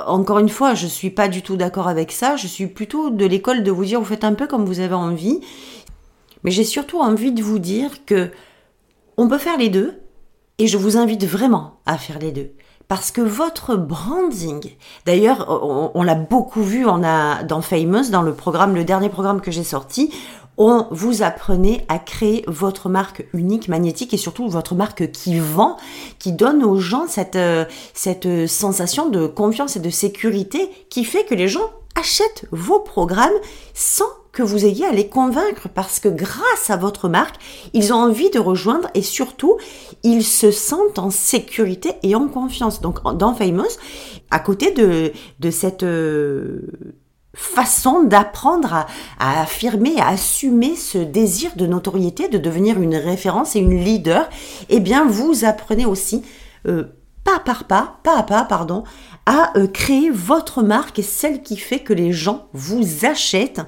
encore 0.06 0.38
une 0.38 0.48
fois, 0.48 0.74
je 0.74 0.86
suis 0.86 1.10
pas 1.10 1.28
du 1.28 1.42
tout 1.42 1.56
d'accord 1.56 1.88
avec 1.88 2.12
ça. 2.12 2.36
Je 2.36 2.46
suis 2.46 2.66
plutôt 2.66 3.10
de 3.10 3.24
l'école 3.24 3.62
de 3.62 3.70
vous 3.70 3.84
dire, 3.84 4.00
vous 4.00 4.06
faites 4.06 4.24
un 4.24 4.34
peu 4.34 4.46
comme 4.46 4.64
vous 4.64 4.80
avez 4.80 4.94
envie. 4.94 5.40
Mais 6.44 6.50
j'ai 6.50 6.64
surtout 6.64 6.98
envie 6.98 7.32
de 7.32 7.42
vous 7.42 7.60
dire 7.60 8.04
que 8.04 8.30
on 9.16 9.28
peut 9.28 9.38
faire 9.38 9.58
les 9.58 9.68
deux. 9.68 9.98
Et 10.58 10.66
je 10.66 10.76
vous 10.76 10.96
invite 10.96 11.24
vraiment 11.24 11.80
à 11.86 11.96
faire 11.96 12.18
les 12.18 12.30
deux 12.30 12.52
parce 12.92 13.10
que 13.10 13.22
votre 13.22 13.74
branding, 13.74 14.60
d'ailleurs, 15.06 15.48
on, 15.94 16.02
l'a 16.02 16.14
beaucoup 16.14 16.62
vu, 16.62 16.84
dans 16.84 17.62
Famous, 17.62 18.10
dans 18.10 18.20
le 18.20 18.34
programme, 18.34 18.74
le 18.74 18.84
dernier 18.84 19.08
programme 19.08 19.40
que 19.40 19.50
j'ai 19.50 19.64
sorti, 19.64 20.12
vous 20.90 21.22
apprenait 21.22 21.84
à 21.88 21.98
créer 21.98 22.44
votre 22.46 22.88
marque 22.88 23.26
unique, 23.32 23.68
magnétique 23.68 24.14
et 24.14 24.16
surtout 24.16 24.48
votre 24.48 24.74
marque 24.74 25.10
qui 25.10 25.38
vend, 25.38 25.76
qui 26.18 26.32
donne 26.32 26.64
aux 26.64 26.78
gens 26.78 27.06
cette, 27.08 27.36
euh, 27.36 27.64
cette 27.94 28.46
sensation 28.46 29.08
de 29.08 29.26
confiance 29.26 29.76
et 29.76 29.80
de 29.80 29.90
sécurité 29.90 30.70
qui 30.88 31.04
fait 31.04 31.24
que 31.24 31.34
les 31.34 31.48
gens 31.48 31.70
achètent 31.94 32.46
vos 32.50 32.80
programmes 32.80 33.30
sans 33.74 34.06
que 34.32 34.42
vous 34.42 34.64
ayez 34.64 34.86
à 34.86 34.92
les 34.92 35.08
convaincre 35.08 35.68
parce 35.68 36.00
que 36.00 36.08
grâce 36.08 36.70
à 36.70 36.76
votre 36.76 37.08
marque, 37.08 37.36
ils 37.74 37.92
ont 37.92 37.96
envie 37.96 38.30
de 38.30 38.38
rejoindre 38.38 38.88
et 38.94 39.02
surtout, 39.02 39.58
ils 40.02 40.24
se 40.24 40.50
sentent 40.50 40.98
en 40.98 41.10
sécurité 41.10 41.92
et 42.02 42.14
en 42.14 42.28
confiance. 42.28 42.80
Donc 42.80 43.02
dans 43.16 43.34
Famous, 43.34 43.76
à 44.30 44.38
côté 44.38 44.70
de, 44.70 45.12
de 45.40 45.50
cette 45.50 45.82
euh, 45.82 46.62
façon 47.34 48.02
d'apprendre 48.02 48.86
à, 49.18 49.40
affirmer, 49.40 49.98
à 50.00 50.08
assumer 50.08 50.76
ce 50.76 50.98
désir 50.98 51.52
de 51.56 51.66
notoriété, 51.66 52.28
de 52.28 52.38
devenir 52.38 52.80
une 52.80 52.96
référence 52.96 53.56
et 53.56 53.60
une 53.60 53.82
leader, 53.82 54.28
eh 54.68 54.80
bien 54.80 55.06
vous 55.06 55.44
apprenez 55.44 55.86
aussi 55.86 56.22
euh, 56.66 56.84
pas 57.24 57.38
par 57.38 57.64
pas, 57.64 57.98
pas 58.02 58.18
à 58.18 58.22
pas, 58.22 58.44
pardon, 58.44 58.84
à 59.26 59.56
euh, 59.56 59.66
créer 59.66 60.10
votre 60.10 60.62
marque 60.62 60.98
et 60.98 61.02
celle 61.02 61.42
qui 61.42 61.56
fait 61.56 61.78
que 61.78 61.92
les 61.92 62.12
gens 62.12 62.48
vous 62.52 63.06
achètent 63.06 63.62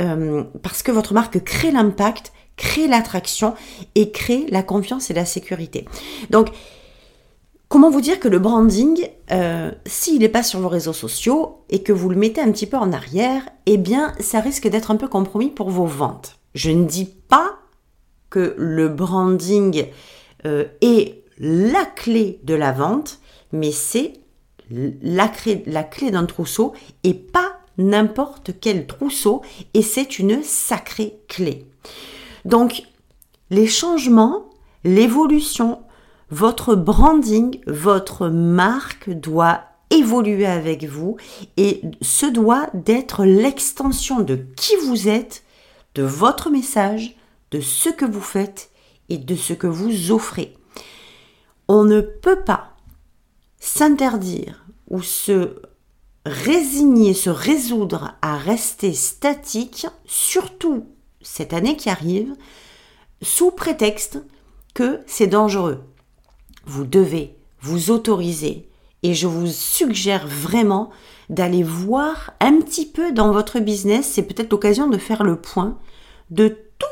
euh, 0.00 0.44
parce 0.62 0.82
que 0.82 0.92
votre 0.92 1.12
marque 1.12 1.42
crée 1.42 1.72
l'impact, 1.72 2.32
crée 2.56 2.86
l'attraction 2.86 3.54
et 3.94 4.10
crée 4.10 4.46
la 4.50 4.62
confiance 4.62 5.10
et 5.10 5.14
la 5.14 5.24
sécurité. 5.24 5.86
Donc, 6.30 6.48
Comment 7.72 7.88
vous 7.88 8.02
dire 8.02 8.20
que 8.20 8.28
le 8.28 8.38
branding, 8.38 9.08
euh, 9.30 9.70
s'il 9.86 10.18
n'est 10.18 10.28
pas 10.28 10.42
sur 10.42 10.60
vos 10.60 10.68
réseaux 10.68 10.92
sociaux 10.92 11.64
et 11.70 11.82
que 11.82 11.94
vous 11.94 12.10
le 12.10 12.16
mettez 12.16 12.42
un 12.42 12.52
petit 12.52 12.66
peu 12.66 12.76
en 12.76 12.92
arrière, 12.92 13.48
eh 13.64 13.78
bien, 13.78 14.12
ça 14.20 14.40
risque 14.40 14.68
d'être 14.68 14.90
un 14.90 14.96
peu 14.96 15.08
compromis 15.08 15.48
pour 15.48 15.70
vos 15.70 15.86
ventes. 15.86 16.38
Je 16.54 16.70
ne 16.70 16.84
dis 16.84 17.06
pas 17.06 17.60
que 18.28 18.54
le 18.58 18.90
branding 18.90 19.86
euh, 20.44 20.66
est 20.82 21.22
la 21.38 21.86
clé 21.86 22.40
de 22.44 22.52
la 22.52 22.72
vente, 22.72 23.20
mais 23.52 23.72
c'est 23.72 24.12
la 24.70 25.28
clé, 25.28 25.62
la 25.64 25.82
clé 25.82 26.10
d'un 26.10 26.26
trousseau 26.26 26.74
et 27.04 27.14
pas 27.14 27.58
n'importe 27.78 28.50
quel 28.60 28.86
trousseau, 28.86 29.40
et 29.72 29.80
c'est 29.80 30.18
une 30.18 30.42
sacrée 30.42 31.20
clé. 31.26 31.64
Donc, 32.44 32.82
les 33.48 33.66
changements, 33.66 34.50
l'évolution, 34.84 35.78
votre 36.32 36.74
branding, 36.76 37.60
votre 37.66 38.28
marque 38.28 39.10
doit 39.10 39.64
évoluer 39.90 40.46
avec 40.46 40.84
vous 40.84 41.18
et 41.58 41.82
ce 42.00 42.24
doit 42.24 42.68
d'être 42.72 43.26
l'extension 43.26 44.20
de 44.20 44.36
qui 44.56 44.74
vous 44.86 45.08
êtes, 45.08 45.44
de 45.94 46.02
votre 46.02 46.48
message, 46.48 47.14
de 47.50 47.60
ce 47.60 47.90
que 47.90 48.06
vous 48.06 48.22
faites 48.22 48.70
et 49.10 49.18
de 49.18 49.36
ce 49.36 49.52
que 49.52 49.66
vous 49.66 50.10
offrez. 50.10 50.56
On 51.68 51.84
ne 51.84 52.00
peut 52.00 52.40
pas 52.40 52.70
s'interdire 53.60 54.64
ou 54.88 55.02
se 55.02 55.56
résigner, 56.24 57.12
se 57.12 57.28
résoudre 57.28 58.14
à 58.22 58.38
rester 58.38 58.94
statique, 58.94 59.86
surtout 60.06 60.86
cette 61.20 61.52
année 61.52 61.76
qui 61.76 61.90
arrive, 61.90 62.32
sous 63.20 63.50
prétexte 63.50 64.18
que 64.72 65.00
c'est 65.06 65.26
dangereux 65.26 65.84
vous 66.66 66.84
devez 66.84 67.36
vous 67.60 67.90
autoriser 67.90 68.68
et 69.02 69.14
je 69.14 69.26
vous 69.26 69.46
suggère 69.46 70.26
vraiment 70.26 70.90
d'aller 71.28 71.62
voir 71.62 72.32
un 72.40 72.60
petit 72.60 72.86
peu 72.86 73.12
dans 73.12 73.32
votre 73.32 73.58
business, 73.58 74.06
c'est 74.06 74.22
peut-être 74.22 74.50
l'occasion 74.50 74.88
de 74.88 74.98
faire 74.98 75.24
le 75.24 75.36
point 75.36 75.78
de 76.30 76.48
tout 76.48 76.86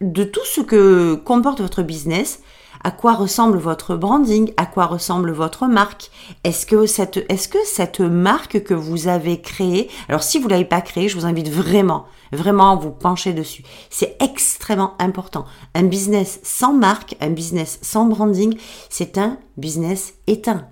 de 0.00 0.24
tout 0.24 0.44
ce 0.44 0.62
que 0.62 1.14
comporte 1.14 1.60
votre 1.60 1.82
business, 1.82 2.40
à 2.82 2.90
quoi 2.90 3.14
ressemble 3.14 3.58
votre 3.58 3.96
branding, 3.96 4.52
à 4.56 4.66
quoi 4.66 4.86
ressemble 4.86 5.32
votre 5.32 5.66
marque? 5.66 6.10
Est-ce 6.44 6.66
que 6.66 6.86
cette, 6.86 8.00
marque 8.00 8.62
que 8.62 8.74
vous 8.74 9.08
avez 9.08 9.40
créée, 9.40 9.90
alors 10.08 10.22
si 10.22 10.38
vous 10.38 10.48
l'avez 10.48 10.64
pas 10.64 10.80
créée, 10.80 11.08
je 11.08 11.16
vous 11.16 11.26
invite 11.26 11.50
vraiment, 11.50 12.06
vraiment 12.32 12.72
à 12.72 12.76
vous 12.76 12.90
pencher 12.90 13.32
dessus. 13.32 13.64
C'est 13.90 14.16
extrêmement 14.22 14.94
important. 14.98 15.44
Un 15.74 15.84
business 15.84 16.40
sans 16.42 16.72
marque, 16.72 17.16
un 17.20 17.30
business 17.30 17.78
sans 17.82 18.06
branding, 18.06 18.56
c'est 18.88 19.18
un 19.18 19.38
business 19.56 20.14
éteint. 20.26 20.66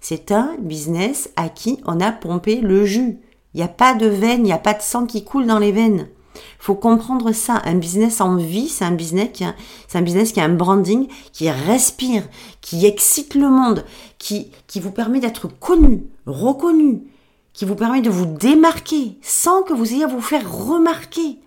C'est 0.00 0.32
un 0.32 0.56
business 0.58 1.30
à 1.36 1.48
qui 1.48 1.80
on 1.86 2.00
a 2.00 2.10
pompé 2.10 2.60
le 2.60 2.84
jus. 2.84 3.20
Il 3.54 3.58
n'y 3.58 3.62
a 3.62 3.68
pas 3.68 3.94
de 3.94 4.06
veine, 4.06 4.40
il 4.40 4.44
n'y 4.44 4.52
a 4.52 4.58
pas 4.58 4.74
de 4.74 4.82
sang 4.82 5.06
qui 5.06 5.24
coule 5.24 5.46
dans 5.46 5.58
les 5.60 5.72
veines 5.72 6.08
faut 6.58 6.74
comprendre 6.74 7.32
ça. 7.32 7.62
Un 7.64 7.74
business 7.74 8.20
en 8.20 8.36
vie, 8.36 8.68
c'est 8.68 8.84
un 8.84 8.92
business 8.92 9.30
qui 9.32 9.44
a, 9.44 10.44
un 10.44 10.54
branding 10.54 11.08
qui 11.32 11.50
respire, 11.50 12.22
qui 12.60 12.86
excite 12.86 13.34
le 13.34 13.48
monde, 13.48 13.84
qui 14.18 14.50
vous 14.76 14.92
permet 14.92 15.20
d'être 15.20 15.48
connu, 15.48 16.04
reconnu, 16.26 17.02
qui 17.52 17.64
vous 17.64 17.74
permet 17.74 18.00
de 18.00 18.10
vous 18.10 18.26
démarquer 18.26 19.18
sans 19.22 19.62
que 19.62 19.72
vous 19.72 19.92
ayez 19.92 20.04
à 20.04 20.08
vous 20.08 20.20
faire 20.20 20.50
remarquer 20.50 21.38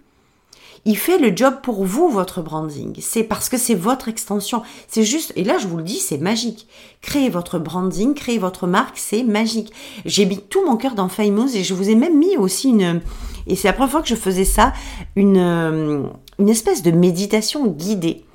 il 0.85 0.97
fait 0.97 1.17
le 1.17 1.35
job 1.35 1.55
pour 1.63 1.83
vous, 1.83 2.09
votre 2.09 2.41
branding. 2.41 2.95
C'est 3.01 3.23
parce 3.23 3.49
que 3.49 3.57
c'est 3.57 3.75
votre 3.75 4.07
extension. 4.07 4.61
C'est 4.87 5.03
juste, 5.03 5.33
et 5.35 5.43
là 5.43 5.57
je 5.57 5.67
vous 5.67 5.77
le 5.77 5.83
dis, 5.83 5.97
c'est 5.99 6.19
magique. 6.19 6.67
Créer 7.01 7.29
votre 7.29 7.57
branding, 7.59 8.13
créer 8.13 8.37
votre 8.37 8.67
marque, 8.67 8.97
c'est 8.97 9.23
magique. 9.23 9.73
J'ai 10.05 10.25
mis 10.25 10.39
tout 10.39 10.65
mon 10.65 10.77
cœur 10.77 10.95
dans 10.95 11.09
Famous 11.09 11.55
et 11.55 11.63
je 11.63 11.73
vous 11.73 11.89
ai 11.89 11.95
même 11.95 12.17
mis 12.17 12.37
aussi 12.37 12.69
une, 12.69 13.01
et 13.47 13.55
c'est 13.55 13.67
la 13.67 13.73
première 13.73 13.91
fois 13.91 14.01
que 14.01 14.07
je 14.07 14.15
faisais 14.15 14.45
ça, 14.45 14.73
une, 15.15 15.37
euh, 15.37 16.03
une 16.39 16.49
espèce 16.49 16.81
de 16.81 16.91
méditation 16.91 17.67
guidée 17.67 18.25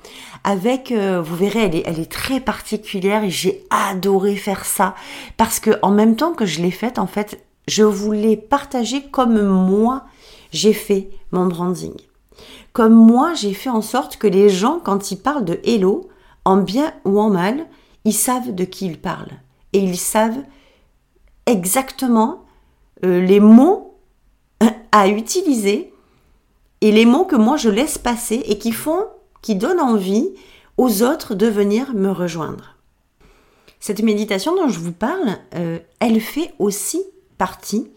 avec, 0.43 0.91
euh, 0.91 1.21
vous 1.21 1.35
verrez, 1.35 1.59
elle 1.59 1.75
est, 1.75 1.83
elle 1.85 1.99
est 1.99 2.11
très 2.11 2.39
particulière 2.39 3.23
et 3.23 3.29
j'ai 3.29 3.63
adoré 3.69 4.35
faire 4.35 4.65
ça 4.65 4.95
parce 5.37 5.59
que 5.59 5.71
en 5.81 5.91
même 5.91 6.15
temps 6.15 6.33
que 6.33 6.45
je 6.45 6.61
l'ai 6.61 6.71
faite, 6.71 6.97
en 6.97 7.07
fait, 7.07 7.43
je 7.67 7.83
voulais 7.83 8.37
partager 8.37 9.03
comme 9.11 9.41
moi 9.41 10.03
j'ai 10.51 10.73
fait 10.73 11.09
mon 11.31 11.45
branding. 11.45 11.93
Comme 12.73 12.93
moi, 12.93 13.33
j'ai 13.33 13.53
fait 13.53 13.69
en 13.69 13.81
sorte 13.81 14.17
que 14.17 14.27
les 14.27 14.49
gens, 14.49 14.79
quand 14.79 15.11
ils 15.11 15.17
parlent 15.17 15.45
de 15.45 15.59
Hello, 15.63 16.09
en 16.45 16.57
bien 16.57 16.93
ou 17.05 17.19
en 17.19 17.29
mal, 17.29 17.67
ils 18.05 18.13
savent 18.13 18.53
de 18.53 18.63
qui 18.63 18.85
ils 18.85 18.99
parlent. 18.99 19.39
Et 19.73 19.79
ils 19.79 19.97
savent 19.97 20.43
exactement 21.45 22.45
euh, 23.05 23.21
les 23.21 23.39
mots 23.39 23.91
à 24.91 25.07
utiliser 25.07 25.93
et 26.81 26.91
les 26.91 27.05
mots 27.05 27.25
que 27.25 27.35
moi 27.35 27.57
je 27.57 27.69
laisse 27.69 27.97
passer 27.97 28.43
et 28.45 28.57
qui 28.57 28.71
font, 28.71 29.05
qui 29.41 29.55
donnent 29.55 29.79
envie 29.79 30.29
aux 30.77 31.03
autres 31.03 31.35
de 31.35 31.47
venir 31.47 31.93
me 31.93 32.11
rejoindre. 32.11 32.75
Cette 33.79 34.01
méditation 34.01 34.55
dont 34.55 34.67
je 34.67 34.79
vous 34.79 34.91
parle, 34.91 35.37
euh, 35.55 35.79
elle 35.99 36.19
fait 36.19 36.53
aussi 36.59 37.01
partie 37.37 37.89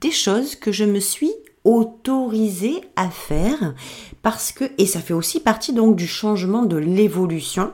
des 0.00 0.10
choses 0.10 0.56
que 0.56 0.72
je 0.72 0.84
me 0.84 0.98
suis 0.98 1.32
autorisé 1.64 2.80
à 2.96 3.10
faire 3.10 3.74
parce 4.22 4.52
que 4.52 4.64
et 4.78 4.86
ça 4.86 5.00
fait 5.00 5.14
aussi 5.14 5.40
partie 5.40 5.72
donc 5.72 5.96
du 5.96 6.06
changement 6.06 6.62
de 6.62 6.76
l'évolution 6.76 7.72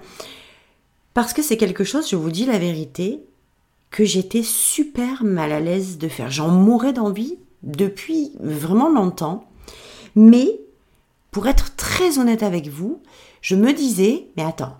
parce 1.15 1.33
que 1.33 1.43
c'est 1.43 1.57
quelque 1.57 1.85
chose 1.85 2.09
je 2.09 2.17
vous 2.17 2.31
dis 2.31 2.47
la 2.47 2.59
vérité 2.59 3.21
que 3.91 4.05
j'étais 4.05 4.43
super 4.43 5.25
mal 5.25 5.53
à 5.53 5.61
l'aise 5.61 5.97
de 5.97 6.09
faire. 6.09 6.31
J'en 6.31 6.49
mourais 6.49 6.93
d'envie 6.93 7.39
depuis 7.63 8.33
vraiment 8.41 8.91
longtemps. 8.91 9.49
Mais 10.15 10.61
pour 11.31 11.47
être 11.47 11.77
très 11.77 12.19
honnête 12.19 12.43
avec 12.43 12.69
vous 12.69 13.01
je 13.43 13.55
me 13.55 13.73
disais 13.73 14.27
mais 14.37 14.43
attends 14.43 14.77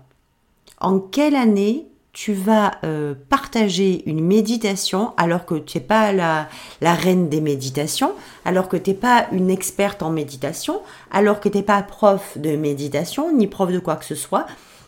en 0.79 0.99
quelle 0.99 1.35
année 1.35 1.87
tu 2.17 2.33
vas 2.33 2.71
euh, 2.83 3.13
partager 3.29 4.01
une 4.09 4.25
méditation 4.25 5.13
alors 5.17 5.45
que 5.45 5.53
tu 5.53 5.77
n'es 5.77 5.83
pas 5.83 6.11
la, 6.11 6.47
reine 6.81 7.29
des 7.29 7.41
méditations, 7.41 8.11
alors 8.43 8.69
que 8.69 8.75
tu 8.75 8.89
n'es 8.89 8.95
pas 8.95 9.27
une 9.31 9.51
experte 9.51 10.01
en 10.01 10.09
méditation, 10.09 10.81
alors 11.11 11.39
que 11.39 11.47
tu 11.47 11.57
n'es 11.57 11.63
pas 11.63 11.83
prof 11.83 12.35
de 12.39 12.55
méditation, 12.55 13.31
ni 13.31 13.45
prof 13.45 13.71
de 13.71 13.77
quoi 13.77 13.97
que 13.97 14.03
ce 14.03 14.15
soit, 14.15 14.47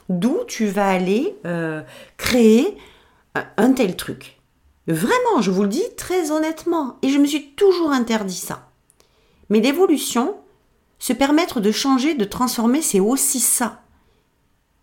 d'où 0.09 0.39
tu 0.47 0.65
vas 0.65 0.89
aller 0.89 1.37
euh, 1.45 1.83
créer 2.17 2.75
un, 3.57 3.73
tel 3.73 3.95
truc. 3.95 4.41
Vraiment, 4.87 5.39
je 5.41 5.51
vous 5.51 5.61
le 5.61 5.69
dis 5.69 5.85
très 5.97 6.31
honnêtement, 6.31 6.97
et 7.03 7.09
je 7.09 7.19
me 7.19 7.27
suis 7.27 7.51
toujours 7.51 7.91
interdit 7.91 8.33
ça. 8.33 8.71
Mais 9.51 9.59
l'évolution, 9.59 10.35
se 10.97 11.13
permettre 11.13 11.59
de 11.59 11.71
changer, 11.71 12.15
de 12.15 12.25
transformer, 12.25 12.81
c'est 12.81 12.99
aussi 12.99 13.39
ça 13.39 13.83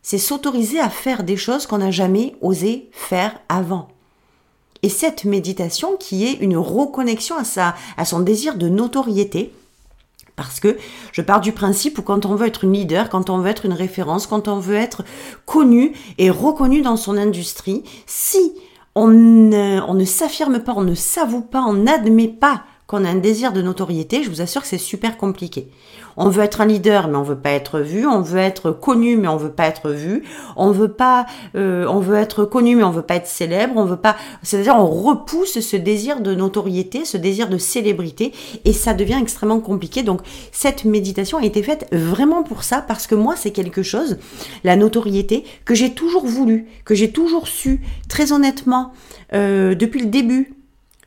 c'est 0.07 0.19
s'autoriser 0.19 0.79
à 0.79 0.89
faire 0.89 1.25
des 1.25 1.37
choses 1.37 1.67
qu'on 1.67 1.79
n'a 1.79 1.91
jamais 1.91 2.37
osé 2.41 2.89
faire 2.93 3.41
avant. 3.49 3.89
Et 4.85 4.89
cette 4.89 5.25
méditation 5.25 5.97
qui 5.97 6.25
est 6.25 6.35
une 6.35 6.57
reconnexion 6.57 7.37
à, 7.37 7.43
sa, 7.43 7.75
à 7.97 8.05
son 8.05 8.21
désir 8.21 8.55
de 8.55 8.69
notoriété, 8.69 9.53
parce 10.37 10.61
que 10.61 10.77
je 11.11 11.23
pars 11.23 11.41
du 11.41 11.51
principe 11.51 11.99
où 11.99 12.03
quand 12.03 12.25
on 12.25 12.37
veut 12.37 12.47
être 12.47 12.63
une 12.63 12.75
leader, 12.75 13.09
quand 13.09 13.31
on 13.31 13.39
veut 13.39 13.51
être 13.51 13.67
une 13.67 13.73
référence, 13.73 14.29
quand 14.29 14.47
on 14.47 14.61
veut 14.61 14.77
être 14.77 15.03
connu 15.45 15.93
et 16.19 16.31
reconnu 16.31 16.83
dans 16.83 16.97
son 16.97 17.17
industrie, 17.17 17.83
si 18.07 18.55
on 18.95 19.09
ne, 19.09 19.81
on 19.89 19.95
ne 19.95 20.05
s'affirme 20.05 20.61
pas, 20.61 20.75
on 20.77 20.85
ne 20.85 20.95
s'avoue 20.95 21.43
pas, 21.43 21.65
on 21.67 21.75
n'admet 21.75 22.29
pas 22.29 22.63
qu'on 22.87 23.05
a 23.05 23.09
un 23.09 23.17
désir 23.17 23.53
de 23.53 23.63
notoriété, 23.63 24.23
je 24.23 24.31
vous 24.31 24.41
assure 24.41 24.63
que 24.63 24.69
c'est 24.69 24.79
super 24.79 25.17
compliqué. 25.17 25.69
On 26.17 26.31
veut 26.31 26.43
être 26.45 26.61
un 26.61 26.67
leader, 26.67 27.09
mais 27.09 27.17
on 27.17 27.23
veut 27.23 27.37
pas 27.37 27.51
être 27.51 27.81
vu. 27.81 28.07
On 28.07 28.21
veut 28.21 28.39
être 28.39 28.71
connu, 28.71 29.17
mais 29.17 29.29
on 29.29 29.37
veut 29.37 29.51
pas 29.51 29.67
être 29.67 29.91
vu. 29.91 30.23
On 30.57 30.71
veut 30.71 30.93
pas, 30.93 31.27
euh, 31.57 31.85
on 31.89 31.99
veut 31.99 32.17
être 32.17 32.45
connu, 32.45 32.77
mais 32.77 32.85
on 32.85 32.91
veut 32.91 33.03
pas 33.03 33.17
être 33.17 33.27
célèbre. 33.27 33.75
On 33.77 33.85
veut 33.85 33.97
pas, 33.97 34.17
c'est-à-dire 34.43 34.77
on 34.77 34.87
repousse 34.87 35.61
ce 35.61 35.77
désir 35.77 36.21
de 36.21 36.35
notoriété, 36.35 37.05
ce 37.05 37.17
désir 37.17 37.49
de 37.49 37.59
célébrité, 37.59 38.33
et 38.65 38.73
ça 38.73 38.95
devient 38.95 39.19
extrêmement 39.21 39.61
compliqué. 39.61 40.03
Donc 40.03 40.21
cette 40.53 40.85
méditation 40.85 41.39
a 41.39 41.45
été 41.45 41.63
faite 41.63 41.87
vraiment 41.93 42.43
pour 42.43 42.63
ça, 42.63 42.81
parce 42.81 43.07
que 43.07 43.15
moi 43.15 43.35
c'est 43.37 43.51
quelque 43.51 43.83
chose, 43.83 44.19
la 44.65 44.77
notoriété 44.77 45.45
que 45.65 45.75
j'ai 45.75 45.93
toujours 45.93 46.27
voulu, 46.27 46.67
que 46.85 46.95
j'ai 46.95 47.11
toujours 47.11 47.49
su, 47.49 47.81
très 48.09 48.33
honnêtement, 48.33 48.93
euh, 49.35 49.75
depuis 49.75 50.01
le 50.01 50.07
début. 50.07 50.55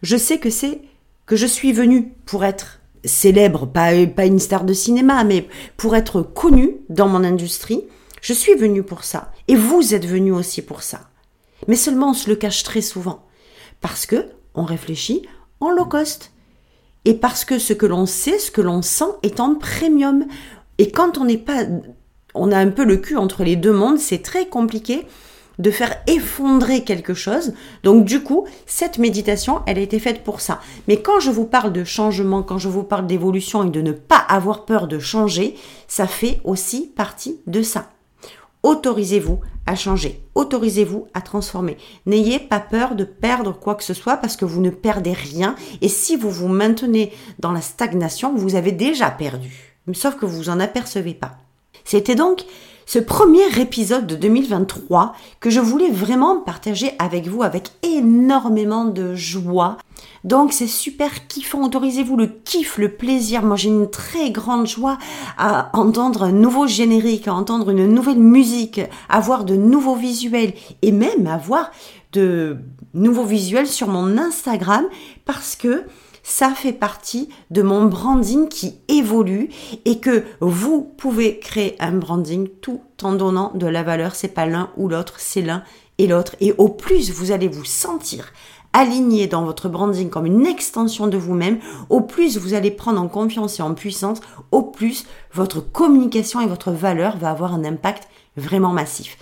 Je 0.01 0.15
sais 0.15 0.37
que 0.37 0.49
c'est 0.49 0.81
que 1.29 1.35
je 1.35 1.45
suis 1.45 1.73
venue 1.73 2.15
pour 2.25 2.43
être 2.43 2.79
célèbre, 3.05 3.67
pas, 3.67 3.91
pas 4.07 4.25
une 4.25 4.39
star 4.39 4.63
de 4.63 4.73
cinéma, 4.73 5.23
mais 5.23 5.47
pour 5.77 5.95
être 5.95 6.23
connue 6.23 6.77
dans 6.89 7.07
mon 7.07 7.23
industrie, 7.23 7.83
je 8.19 8.33
suis 8.33 8.55
venue 8.55 8.81
pour 8.81 9.03
ça. 9.03 9.31
Et 9.47 9.55
vous 9.55 9.93
êtes 9.93 10.07
venu 10.07 10.31
aussi 10.31 10.63
pour 10.63 10.81
ça. 10.81 11.01
Mais 11.67 11.75
seulement 11.75 12.09
on 12.09 12.13
se 12.15 12.31
le 12.31 12.35
cache 12.35 12.63
très 12.63 12.81
souvent. 12.81 13.27
Parce 13.79 14.07
que 14.07 14.25
on 14.55 14.63
réfléchit 14.63 15.21
en 15.59 15.69
low 15.69 15.85
cost. 15.85 16.31
Et 17.05 17.13
parce 17.13 17.45
que 17.45 17.59
ce 17.59 17.73
que 17.73 17.85
l'on 17.85 18.07
sait, 18.07 18.39
ce 18.39 18.49
que 18.49 18.61
l'on 18.61 18.81
sent 18.81 19.13
est 19.21 19.39
en 19.39 19.53
premium. 19.53 20.25
Et 20.79 20.89
quand 20.89 21.19
on 21.19 21.25
n'est 21.25 21.37
pas, 21.37 21.63
on 22.33 22.51
a 22.51 22.57
un 22.57 22.69
peu 22.69 22.85
le 22.85 22.97
cul 22.97 23.17
entre 23.17 23.43
les 23.43 23.55
deux 23.55 23.71
mondes, 23.71 23.99
c'est 23.99 24.23
très 24.23 24.47
compliqué 24.47 25.05
de 25.59 25.71
faire 25.71 25.95
effondrer 26.07 26.83
quelque 26.83 27.13
chose. 27.13 27.53
Donc 27.83 28.05
du 28.05 28.23
coup, 28.23 28.47
cette 28.65 28.97
méditation, 28.97 29.61
elle 29.67 29.77
a 29.77 29.81
été 29.81 29.99
faite 29.99 30.23
pour 30.23 30.41
ça. 30.41 30.61
Mais 30.87 31.01
quand 31.01 31.19
je 31.19 31.29
vous 31.29 31.45
parle 31.45 31.71
de 31.71 31.83
changement, 31.83 32.41
quand 32.41 32.57
je 32.57 32.69
vous 32.69 32.83
parle 32.83 33.07
d'évolution 33.07 33.63
et 33.65 33.69
de 33.69 33.81
ne 33.81 33.91
pas 33.91 34.17
avoir 34.29 34.65
peur 34.65 34.87
de 34.87 34.99
changer, 34.99 35.55
ça 35.87 36.07
fait 36.07 36.39
aussi 36.43 36.87
partie 36.87 37.39
de 37.45 37.61
ça. 37.61 37.89
Autorisez-vous 38.63 39.39
à 39.65 39.75
changer, 39.75 40.21
autorisez-vous 40.35 41.07
à 41.13 41.21
transformer. 41.21 41.77
N'ayez 42.05 42.39
pas 42.39 42.59
peur 42.59 42.95
de 42.95 43.03
perdre 43.03 43.57
quoi 43.57 43.75
que 43.75 43.83
ce 43.83 43.93
soit 43.93 44.17
parce 44.17 44.35
que 44.35 44.45
vous 44.45 44.61
ne 44.61 44.69
perdez 44.69 45.13
rien 45.13 45.55
et 45.81 45.87
si 45.87 46.17
vous 46.17 46.31
vous 46.31 46.47
maintenez 46.47 47.13
dans 47.37 47.51
la 47.51 47.61
stagnation, 47.61 48.35
vous 48.35 48.55
avez 48.55 48.71
déjà 48.71 49.11
perdu. 49.11 49.77
Sauf 49.93 50.15
que 50.15 50.25
vous 50.25 50.49
en 50.49 50.59
apercevez 50.59 51.13
pas. 51.13 51.37
C'était 51.85 52.15
donc 52.15 52.43
ce 52.89 52.97
premier 52.97 53.45
épisode 53.59 54.07
de 54.07 54.15
2023 54.15 55.13
que 55.39 55.51
je 55.51 55.59
voulais 55.59 55.91
vraiment 55.91 56.39
partager 56.39 56.93
avec 56.97 57.27
vous 57.27 57.43
avec 57.43 57.69
énormément 57.83 58.83
de 58.83 59.13
joie. 59.13 59.77
Donc 60.23 60.53
c'est 60.53 60.65
super 60.65 61.27
kiffant, 61.27 61.63
autorisez-vous 61.63 62.17
le 62.17 62.25
kiff, 62.25 62.79
le 62.79 62.89
plaisir. 62.89 63.43
Moi 63.43 63.57
j'ai 63.57 63.69
une 63.69 63.91
très 63.91 64.31
grande 64.31 64.65
joie 64.65 64.97
à 65.37 65.69
entendre 65.77 66.23
un 66.23 66.31
nouveau 66.31 66.65
générique, 66.65 67.27
à 67.27 67.35
entendre 67.35 67.69
une 67.69 67.85
nouvelle 67.85 68.17
musique, 68.17 68.81
à 69.07 69.19
voir 69.19 69.45
de 69.45 69.55
nouveaux 69.55 69.95
visuels 69.95 70.53
et 70.81 70.91
même 70.91 71.27
à 71.27 71.37
voir 71.37 71.69
de 72.13 72.57
nouveaux 72.95 73.23
visuels 73.23 73.67
sur 73.67 73.87
mon 73.87 74.17
Instagram 74.17 74.85
parce 75.25 75.55
que 75.55 75.83
ça 76.29 76.51
fait 76.51 76.73
partie 76.73 77.27
de 77.49 77.63
mon 77.63 77.85
branding 77.85 78.47
qui 78.47 78.75
évolue 78.87 79.49
et 79.85 79.99
que 79.99 80.23
vous 80.39 80.83
pouvez 80.83 81.39
créer 81.39 81.75
un 81.79 81.93
branding 81.93 82.47
tout 82.61 82.81
en 83.01 83.13
donnant 83.13 83.51
de 83.55 83.65
la 83.65 83.81
valeur. 83.81 84.13
C'est 84.13 84.27
pas 84.27 84.45
l'un 84.45 84.69
ou 84.77 84.87
l'autre, 84.87 85.15
c'est 85.17 85.41
l'un 85.41 85.63
et 85.97 86.05
l'autre. 86.05 86.35
Et 86.39 86.53
au 86.59 86.69
plus 86.69 87.11
vous 87.11 87.31
allez 87.31 87.47
vous 87.47 87.65
sentir 87.65 88.31
aligné 88.73 89.25
dans 89.25 89.43
votre 89.43 89.69
branding 89.69 90.11
comme 90.11 90.27
une 90.27 90.45
extension 90.45 91.07
de 91.07 91.17
vous-même, 91.17 91.57
au 91.89 92.01
plus 92.01 92.37
vous 92.37 92.53
allez 92.53 92.69
prendre 92.69 93.01
en 93.01 93.07
confiance 93.07 93.59
et 93.59 93.63
en 93.63 93.73
puissance, 93.73 94.21
au 94.51 94.61
plus 94.61 95.07
votre 95.33 95.59
communication 95.59 96.41
et 96.41 96.47
votre 96.47 96.71
valeur 96.71 97.17
va 97.17 97.31
avoir 97.31 97.55
un 97.55 97.63
impact 97.63 98.07
vraiment 98.37 98.71
massif. 98.71 99.17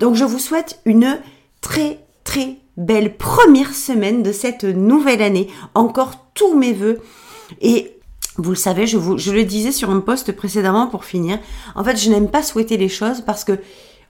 Donc 0.00 0.14
je 0.14 0.24
vous 0.24 0.38
souhaite 0.38 0.80
une 0.86 1.18
très 1.60 2.05
très 2.26 2.58
belle 2.76 3.16
première 3.16 3.74
semaine 3.74 4.22
de 4.22 4.32
cette 4.32 4.64
nouvelle 4.64 5.22
année. 5.22 5.48
Encore 5.74 6.28
tous 6.34 6.54
mes 6.54 6.74
voeux. 6.74 6.98
Et 7.62 7.98
vous 8.36 8.50
le 8.50 8.56
savez, 8.56 8.86
je, 8.86 8.98
le 8.98 9.44
disais 9.44 9.72
sur 9.72 9.88
un 9.88 10.00
post 10.00 10.32
précédemment 10.32 10.88
pour 10.88 11.06
finir. 11.06 11.38
En 11.74 11.82
fait, 11.82 11.96
je 11.96 12.10
n'aime 12.10 12.28
pas 12.28 12.42
souhaiter 12.42 12.76
les 12.76 12.90
choses 12.90 13.22
parce 13.22 13.44
que 13.44 13.58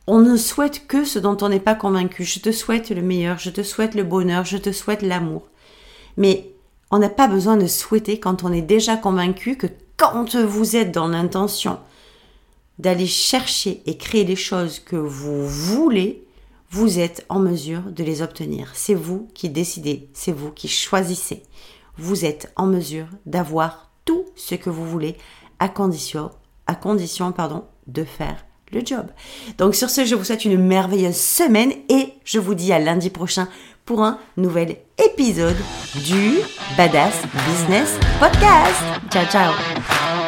on 0.09 0.21
ne 0.21 0.37
souhaite 0.37 0.87
que 0.87 1.05
ce 1.05 1.19
dont 1.19 1.37
on 1.43 1.49
n'est 1.49 1.61
pas 1.61 1.75
convaincu. 1.75 2.25
Je 2.25 2.41
te 2.41 2.51
souhaite 2.51 2.91
le 2.91 3.03
meilleur, 3.03 3.39
je 3.39 3.51
te 3.51 3.63
souhaite 3.63 3.95
le 3.95 4.05
bonheur, 4.05 4.45
je 4.45 4.57
te 4.57 4.73
souhaite 4.73 5.03
l'amour. 5.03 5.49
Mais 6.17 6.51
on 6.91 6.99
n'a 6.99 7.09
pas 7.09 7.29
besoin 7.29 7.57
de 7.57 7.67
souhaiter 7.67 8.19
quand 8.19 8.45
on 8.45 8.53
est 8.53 8.63
déjà 8.63 8.97
convaincu 8.97 9.57
que 9.57 9.67
quand 9.97 10.37
vous 10.37 10.77
êtes 10.77 10.93
dans 10.93 11.09
l'intention 11.09 11.79
d'aller 12.79 13.07
chercher 13.07 13.83
et 13.87 13.97
créer 13.97 14.25
les 14.25 14.37
choses 14.37 14.81
que 14.81 14.97
vous 14.97 15.47
voulez, 15.47 16.26
vous 16.71 16.99
êtes 16.99 17.25
en 17.29 17.39
mesure 17.39 17.83
de 17.83 18.05
les 18.05 18.23
obtenir. 18.23 18.71
C'est 18.75 18.95
vous 18.95 19.29
qui 19.35 19.49
décidez, 19.49 20.09
c'est 20.15 20.33
vous 20.33 20.51
qui 20.51 20.69
choisissez. 20.69 21.43
Vous 21.97 22.25
êtes 22.25 22.53
en 22.57 22.67
mesure 22.67 23.07
d'avoir 23.25 23.91
tout 24.05 24.25
ce 24.35 24.55
que 24.55 24.71
vous 24.71 24.87
voulez 24.87 25.17
à 25.59 25.69
condition, 25.69 26.31
à 26.67 26.75
condition 26.75 27.33
pardon, 27.33 27.65
de 27.87 28.05
faire 28.05 28.45
le 28.73 28.85
job. 28.85 29.07
Donc 29.59 29.75
sur 29.75 29.91
ce, 29.91 30.05
je 30.05 30.15
vous 30.15 30.25
souhaite 30.25 30.45
une 30.45 30.61
merveilleuse 30.61 31.17
semaine 31.17 31.73
et 31.89 32.13
je 32.25 32.39
vous 32.39 32.55
dis 32.55 32.73
à 32.73 32.79
lundi 32.79 33.11
prochain 33.11 33.49
pour 33.85 34.03
un 34.03 34.19
nouvel 34.37 34.77
épisode 34.99 35.57
du 36.05 36.39
Badass 36.77 37.23
Business 37.47 37.99
Podcast. 38.19 38.83
Ciao 39.11 39.25
ciao 39.27 40.26